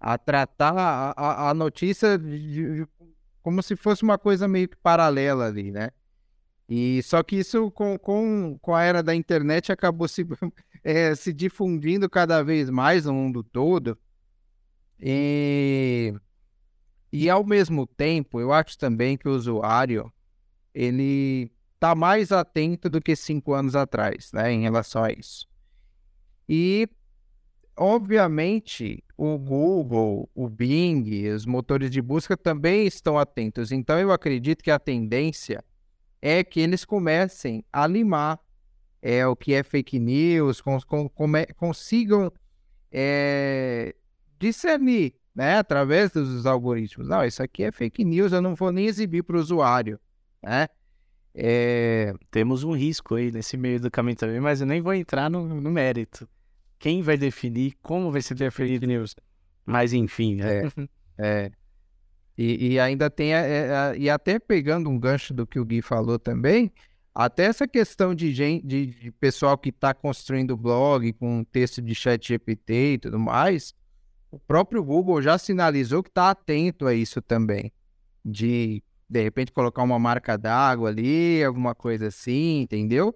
[0.00, 0.74] a, a tratar
[1.16, 2.86] a, a notícia de, de,
[3.40, 5.90] como se fosse uma coisa meio que paralela ali, né?
[6.68, 10.24] E só que isso com, com, com a era da internet acabou se
[10.82, 13.98] é, se difundindo cada vez mais no mundo todo.
[14.98, 16.14] E,
[17.12, 20.12] e ao mesmo tempo, eu acho também que o usuário
[20.74, 25.48] ele está mais atento do que cinco anos atrás, né, em relação a isso.
[26.48, 26.88] E
[27.76, 33.72] obviamente o Google, o Bing, os motores de busca também estão atentos.
[33.72, 35.64] Então eu acredito que a tendência
[36.20, 38.38] é que eles comecem a limar
[39.02, 42.32] é, o que é fake news, com, com, come, consigam
[42.92, 43.94] é,
[44.38, 47.08] discernir né, através dos algoritmos.
[47.08, 49.98] Não, isso aqui é fake news, eu não vou nem exibir para o usuário.
[50.42, 50.66] Né?
[51.34, 52.12] É...
[52.30, 55.46] Temos um risco aí nesse meio do caminho também, mas eu nem vou entrar no,
[55.46, 56.28] no mérito.
[56.78, 59.14] Quem vai definir como vai ser fake news?
[59.64, 60.62] Mas enfim, né?
[60.66, 60.70] é.
[61.18, 61.52] é.
[62.36, 66.18] E, e, ainda tem, é, e até pegando um gancho do que o Gui falou
[66.18, 66.72] também,
[67.24, 71.94] até essa questão de, gente, de, de pessoal que está construindo blog com texto de
[71.94, 73.74] chat GPT e tudo mais,
[74.30, 77.72] o próprio Google já sinalizou que está atento a isso também.
[78.24, 83.14] De, de repente, colocar uma marca d'água ali, alguma coisa assim, entendeu?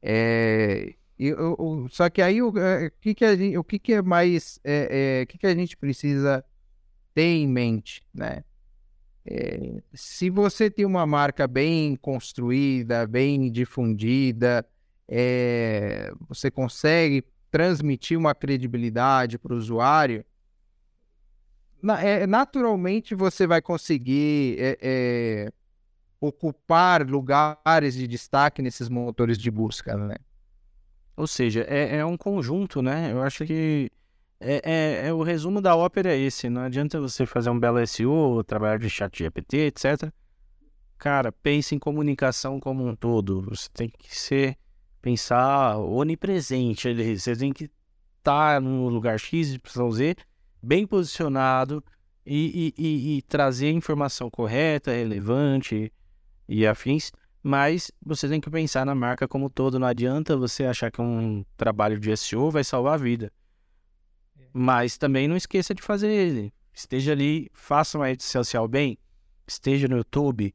[0.00, 3.78] É, e, o, o, só que aí o, é, que, que, a gente, o que,
[3.78, 4.58] que é mais.
[4.64, 6.44] É, é, o que, que a gente precisa
[7.14, 8.44] ter em mente, né?
[9.24, 14.66] É, se você tem uma marca bem construída, bem difundida,
[15.08, 20.24] é, você consegue transmitir uma credibilidade para o usuário,
[21.82, 25.52] na, é, naturalmente você vai conseguir é, é,
[26.20, 30.16] ocupar lugares de destaque nesses motores de busca, né?
[31.16, 33.12] Ou seja, é, é um conjunto, né?
[33.12, 33.90] Eu acho que
[34.42, 36.50] é, é, é, o resumo da ópera é esse.
[36.50, 40.12] Não adianta você fazer um belo SEO, trabalhar de chat GPT, etc.
[40.98, 43.42] Cara, pense em comunicação como um todo.
[43.42, 44.56] Você tem que ser,
[45.00, 46.92] pensar onipresente.
[47.16, 47.64] Você tem que
[48.18, 50.16] estar tá no lugar X, Y, Z,
[50.62, 51.82] bem posicionado
[52.26, 55.92] e, e, e, e trazer a informação correta, relevante
[56.48, 57.12] e afins.
[57.42, 59.78] Mas você tem que pensar na marca como um todo.
[59.78, 63.32] Não adianta você achar que um trabalho de SEO vai salvar a vida.
[64.52, 66.52] Mas também não esqueça de fazer ele.
[66.72, 68.98] Esteja ali, faça uma rede social bem,
[69.46, 70.54] esteja no YouTube,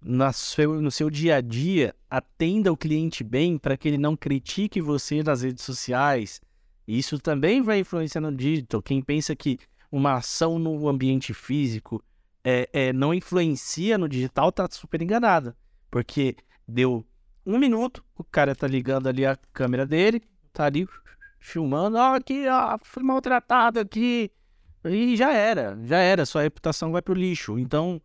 [0.00, 4.16] no seu, no seu dia a dia, atenda o cliente bem para que ele não
[4.16, 6.40] critique você nas redes sociais.
[6.86, 8.80] Isso também vai influenciar no digital.
[8.80, 9.58] Quem pensa que
[9.90, 12.02] uma ação no ambiente físico
[12.44, 15.54] é, é, não influencia no digital tá super enganado.
[15.90, 17.04] Porque deu
[17.44, 20.22] um minuto, o cara tá ligando ali a câmera dele,
[20.52, 20.86] tá ali
[21.46, 24.30] filmando, ó, aqui, ó, fui maltratado aqui.
[24.84, 27.56] E já era, já era, sua reputação vai pro lixo.
[27.58, 28.00] Então,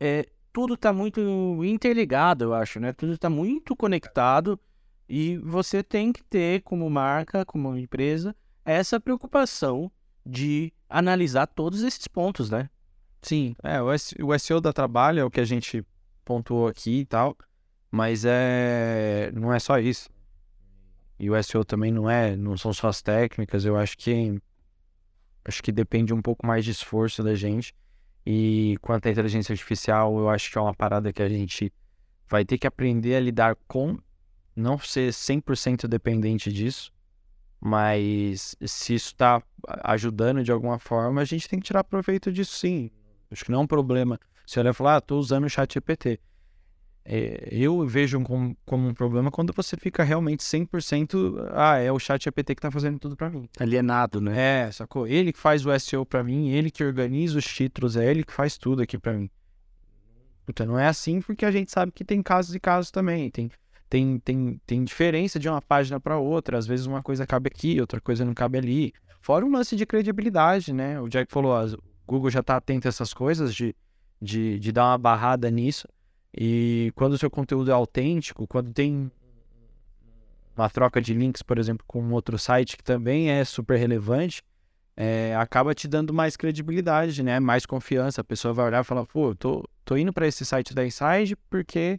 [0.00, 1.20] é, tudo tá muito
[1.64, 2.92] interligado, eu acho, né?
[2.92, 4.58] Tudo tá muito conectado
[5.08, 9.90] e você tem que ter, como marca, como empresa, essa preocupação
[10.26, 12.68] de analisar todos esses pontos, né?
[13.20, 15.84] Sim, é, o SEO dá trabalho, é o que a gente
[16.24, 17.36] pontuou aqui e tal,
[17.90, 20.10] mas é não é só isso.
[21.22, 24.42] E o SEO também não é, não são só as técnicas, eu acho que
[25.44, 27.72] acho que depende um pouco mais de esforço da gente.
[28.26, 31.72] E quanto à inteligência artificial, eu acho que é uma parada que a gente
[32.28, 33.96] vai ter que aprender a lidar com,
[34.56, 36.92] não ser 100% dependente disso,
[37.60, 39.40] mas se isso está
[39.84, 42.90] ajudando de alguma forma, a gente tem que tirar proveito disso sim.
[43.30, 44.18] Acho que não é um problema.
[44.44, 46.18] Se olhar e falar, ah, estou usando o chat GPT.
[47.04, 51.98] É, eu vejo como, como um problema quando você fica realmente 100%, ah, é o
[51.98, 53.48] chat GPT que tá fazendo tudo para mim.
[53.58, 54.66] Alienado, né?
[54.68, 55.06] É, sacou?
[55.06, 58.32] Ele que faz o SEO para mim, ele que organiza os títulos, é ele que
[58.32, 59.28] faz tudo aqui para mim.
[60.46, 63.30] Puta, não é assim porque a gente sabe que tem casos e casos também.
[63.30, 63.50] Tem,
[63.88, 66.58] tem, tem, tem diferença de uma página para outra.
[66.58, 68.92] Às vezes uma coisa cabe aqui, outra coisa não cabe ali.
[69.20, 71.00] Fora um lance de credibilidade, né?
[71.00, 73.74] O Jack falou, o Google já tá atento a essas coisas de,
[74.20, 75.86] de, de dar uma barrada nisso.
[76.34, 79.10] E quando o seu conteúdo é autêntico, quando tem
[80.56, 84.42] uma troca de links, por exemplo, com outro site que também é super relevante,
[84.96, 87.40] é, acaba te dando mais credibilidade, né?
[87.40, 88.20] Mais confiança.
[88.20, 91.36] A pessoa vai olhar e falar, pô, tô, tô indo para esse site da Inside
[91.48, 91.98] porque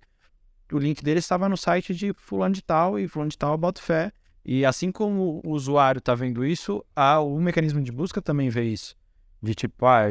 [0.71, 3.81] o link dele estava no site de fulano de tal e fulano de tal bota
[3.81, 4.11] fé.
[4.45, 8.63] E assim como o usuário está vendo isso, a, o mecanismo de busca também vê
[8.63, 8.95] isso.
[9.41, 10.05] De tipo, ah,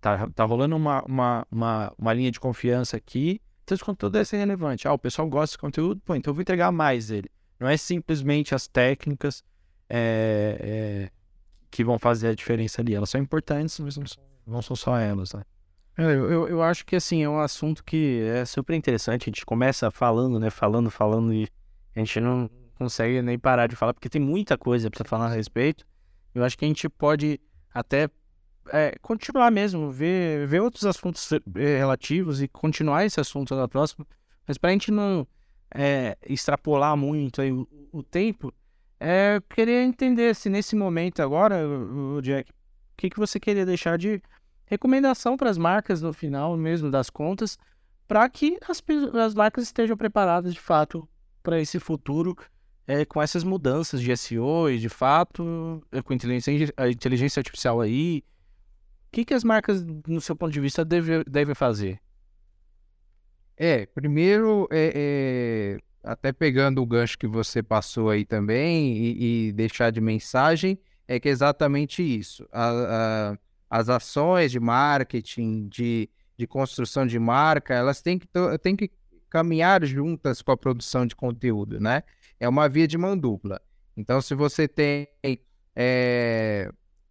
[0.00, 4.24] tá, tá rolando uma, uma, uma, uma linha de confiança aqui, então esse conteúdo é
[4.24, 4.88] ser relevante.
[4.88, 7.30] Ah, o pessoal gosta desse conteúdo, pô, então eu vou entregar mais ele.
[7.58, 9.44] Não é simplesmente as técnicas
[9.88, 11.10] é, é,
[11.70, 12.94] que vão fazer a diferença ali.
[12.94, 15.44] Elas são importantes, mas não são, não são só elas, né?
[15.96, 19.24] É, eu, eu, eu acho que assim, é um assunto que é super interessante.
[19.24, 20.48] A gente começa falando, né?
[20.48, 21.46] Falando, falando e
[21.94, 25.34] a gente não consegue nem parar de falar, porque tem muita coisa para falar a
[25.34, 25.86] respeito.
[26.34, 27.38] Eu acho que a gente pode
[27.72, 28.08] até
[28.72, 34.06] é, continuar mesmo, ver, ver outros assuntos eh, relativos e continuar esse assunto na próxima.
[34.46, 35.26] Mas para a gente não
[35.74, 38.52] é, extrapolar muito aí o, o, tempo,
[38.98, 42.54] é, queria entender se nesse momento agora, o, Jack, o
[42.96, 44.22] que, que você queria deixar de
[44.66, 47.58] recomendação para as marcas no final mesmo das contas,
[48.06, 48.82] para que as,
[49.24, 51.08] as marcas estejam preparadas de fato
[51.42, 52.36] para esse futuro
[52.86, 57.80] é, com essas mudanças de SEO e de fato, é, com inteligência, a inteligência artificial
[57.80, 58.24] aí.
[59.10, 62.00] O que, que as marcas, no seu ponto de vista, devem deve fazer?
[63.56, 69.52] É, primeiro, é, é, até pegando o gancho que você passou aí também e, e
[69.52, 72.48] deixar de mensagem, é que é exatamente isso.
[72.52, 73.38] A, a,
[73.68, 78.28] as ações de marketing, de, de construção de marca, elas têm que,
[78.62, 78.92] têm que
[79.28, 82.04] caminhar juntas com a produção de conteúdo, né?
[82.38, 83.60] É uma via de mão dupla.
[83.96, 85.08] Então, se você tem
[85.74, 86.70] é,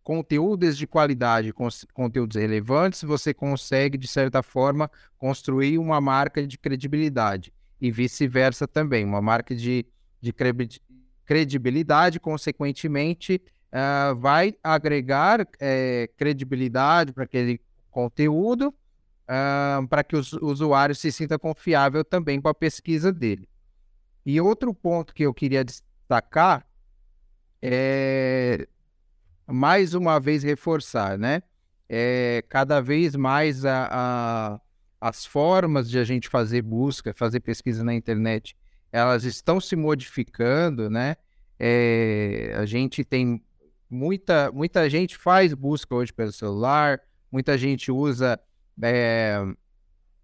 [0.10, 1.54] conteúdos de qualidade,
[1.94, 4.90] conteúdos relevantes, você consegue, de certa forma,
[5.20, 7.54] construir uma marca de credibilidade.
[7.80, 9.86] E vice-versa também, uma marca de,
[10.20, 10.34] de
[11.24, 13.40] credibilidade, consequentemente,
[13.72, 21.38] uh, vai agregar é, credibilidade para aquele conteúdo uh, para que o usuário se sinta
[21.38, 23.48] confiável também com a pesquisa dele.
[24.26, 26.66] E outro ponto que eu queria destacar
[27.62, 28.68] é,
[29.52, 31.42] mais uma vez, reforçar, né?
[31.88, 34.62] É, cada vez mais a, a,
[35.02, 38.56] as formas de a gente fazer busca, fazer pesquisa na internet,
[38.92, 41.16] elas estão se modificando, né?
[41.58, 43.44] É, a gente tem
[43.90, 48.40] muita, muita gente faz busca hoje pelo celular, muita gente usa
[48.82, 49.44] é,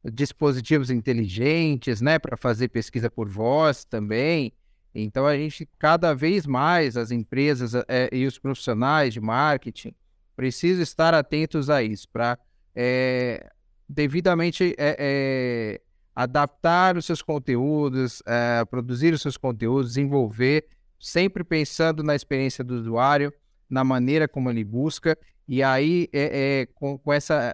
[0.03, 4.53] dispositivos inteligentes, né, para fazer pesquisa por voz também.
[4.95, 9.93] Então a gente cada vez mais as empresas é, e os profissionais de marketing
[10.37, 12.39] precisam estar atentos a isso para
[12.73, 13.51] é,
[13.89, 15.81] devidamente é,
[16.15, 18.23] adaptar os seus conteúdos,
[18.69, 20.65] produzir os seus conteúdos, desenvolver,
[20.97, 23.33] sempre pensando na experiência do usuário,
[23.69, 25.17] na maneira como ele busca.
[25.45, 26.09] E aí,
[26.73, 27.53] com, com, essa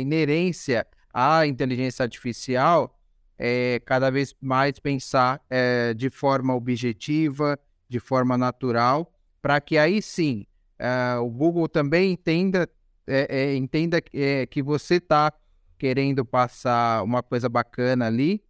[0.00, 2.95] inerência à inteligência artificial,
[3.38, 7.58] é, cada vez mais pensar é, de forma objetiva,
[7.88, 9.12] de forma natural,
[9.42, 10.46] para que aí sim
[10.78, 12.68] é, o Google também entenda,
[13.06, 15.32] é, entenda que você está
[15.78, 18.42] querendo passar uma coisa bacana ali.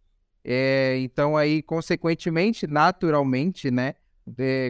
[1.01, 3.95] então aí, consequentemente, naturalmente, né,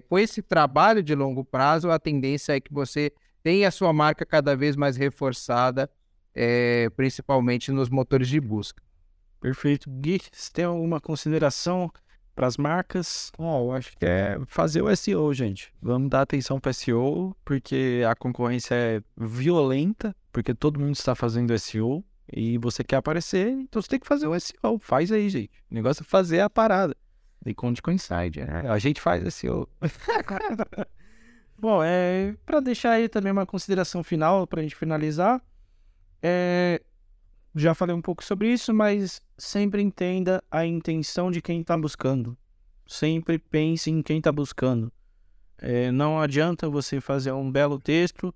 [0.10, 3.12] com esse trabalho de longo prazo, a tendência é que você
[3.44, 5.90] tem a sua marca cada vez mais reforçada,
[6.36, 8.84] é, principalmente nos motores de busca.
[9.40, 9.90] Perfeito.
[9.90, 11.92] Gui, você tem alguma consideração
[12.36, 13.32] para as marcas?
[13.38, 15.74] Oh, eu acho que é fazer o SEO, gente.
[15.82, 21.58] Vamos dar atenção para SEO, porque a concorrência é violenta, porque todo mundo está fazendo
[21.58, 24.78] SEO e você quer aparecer, então você tem que fazer o SEO.
[24.80, 25.52] Faz aí, gente.
[25.72, 26.96] O negócio é fazer a parada.
[27.46, 28.42] E conte com Inside.
[28.42, 28.70] Né?
[28.70, 29.68] A gente faz SEO.
[31.58, 35.42] Bom, é, para deixar aí também uma consideração final para a gente finalizar,
[36.22, 36.82] é,
[37.58, 42.38] já falei um pouco sobre isso, mas sempre entenda a intenção de quem está buscando.
[42.86, 44.92] Sempre pense em quem está buscando.
[45.58, 48.34] É, não adianta você fazer um belo texto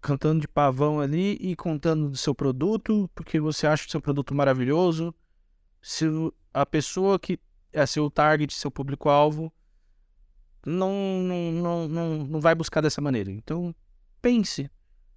[0.00, 4.34] cantando de pavão ali e contando do seu produto, porque você acha o seu produto
[4.34, 5.14] maravilhoso.
[5.82, 6.06] Se
[6.54, 7.38] a pessoa que
[7.72, 9.52] é seu target, seu público-alvo,
[10.64, 13.30] não, não, não, não, não vai buscar dessa maneira.
[13.30, 13.74] Então,
[14.20, 14.70] pense.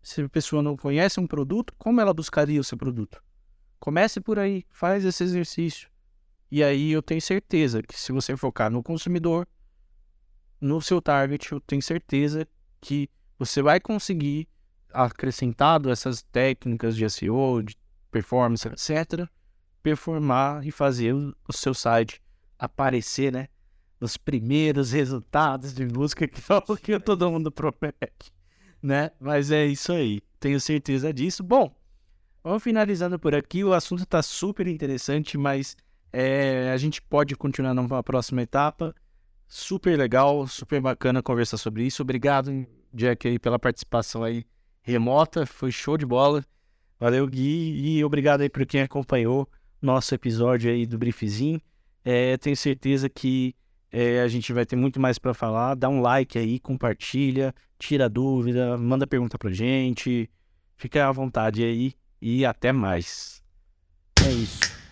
[0.04, 3.24] Se a pessoa não conhece um produto, como ela buscaria o seu produto?
[3.80, 5.90] Comece por aí, faz esse exercício.
[6.52, 9.48] E aí eu tenho certeza que se você focar no consumidor,
[10.62, 12.48] no seu target, eu tenho certeza
[12.80, 14.48] que você vai conseguir,
[14.94, 17.76] acrescentado essas técnicas de SEO, de
[18.12, 19.28] performance, etc.,
[19.82, 22.22] performar e fazer o seu site
[22.60, 23.48] aparecer, né?
[24.04, 28.34] nos primeiros resultados de música que é que todo mundo promete,
[28.84, 29.12] né?
[29.20, 31.42] Mas é isso aí, tenho certeza disso.
[31.42, 31.74] Bom,
[32.44, 33.64] vamos finalizando por aqui.
[33.64, 35.78] O assunto está super interessante, mas
[36.12, 38.94] é, a gente pode continuar numa próxima etapa.
[39.48, 42.02] Super legal, super bacana conversar sobre isso.
[42.02, 42.52] Obrigado,
[42.94, 44.46] Jack, aí, pela participação aí
[44.82, 45.46] remota.
[45.46, 46.44] Foi show de bola.
[47.00, 49.50] Valeu, Gui, e obrigado aí por quem acompanhou
[49.82, 51.62] nosso episódio aí do Briefzinho.
[52.04, 53.56] É, tenho certeza que
[53.96, 55.76] é, a gente vai ter muito mais para falar.
[55.76, 60.28] Dá um like aí, compartilha, tira dúvida, manda pergunta pra gente.
[60.76, 63.44] Fica à vontade aí e até mais.
[64.26, 64.83] É isso.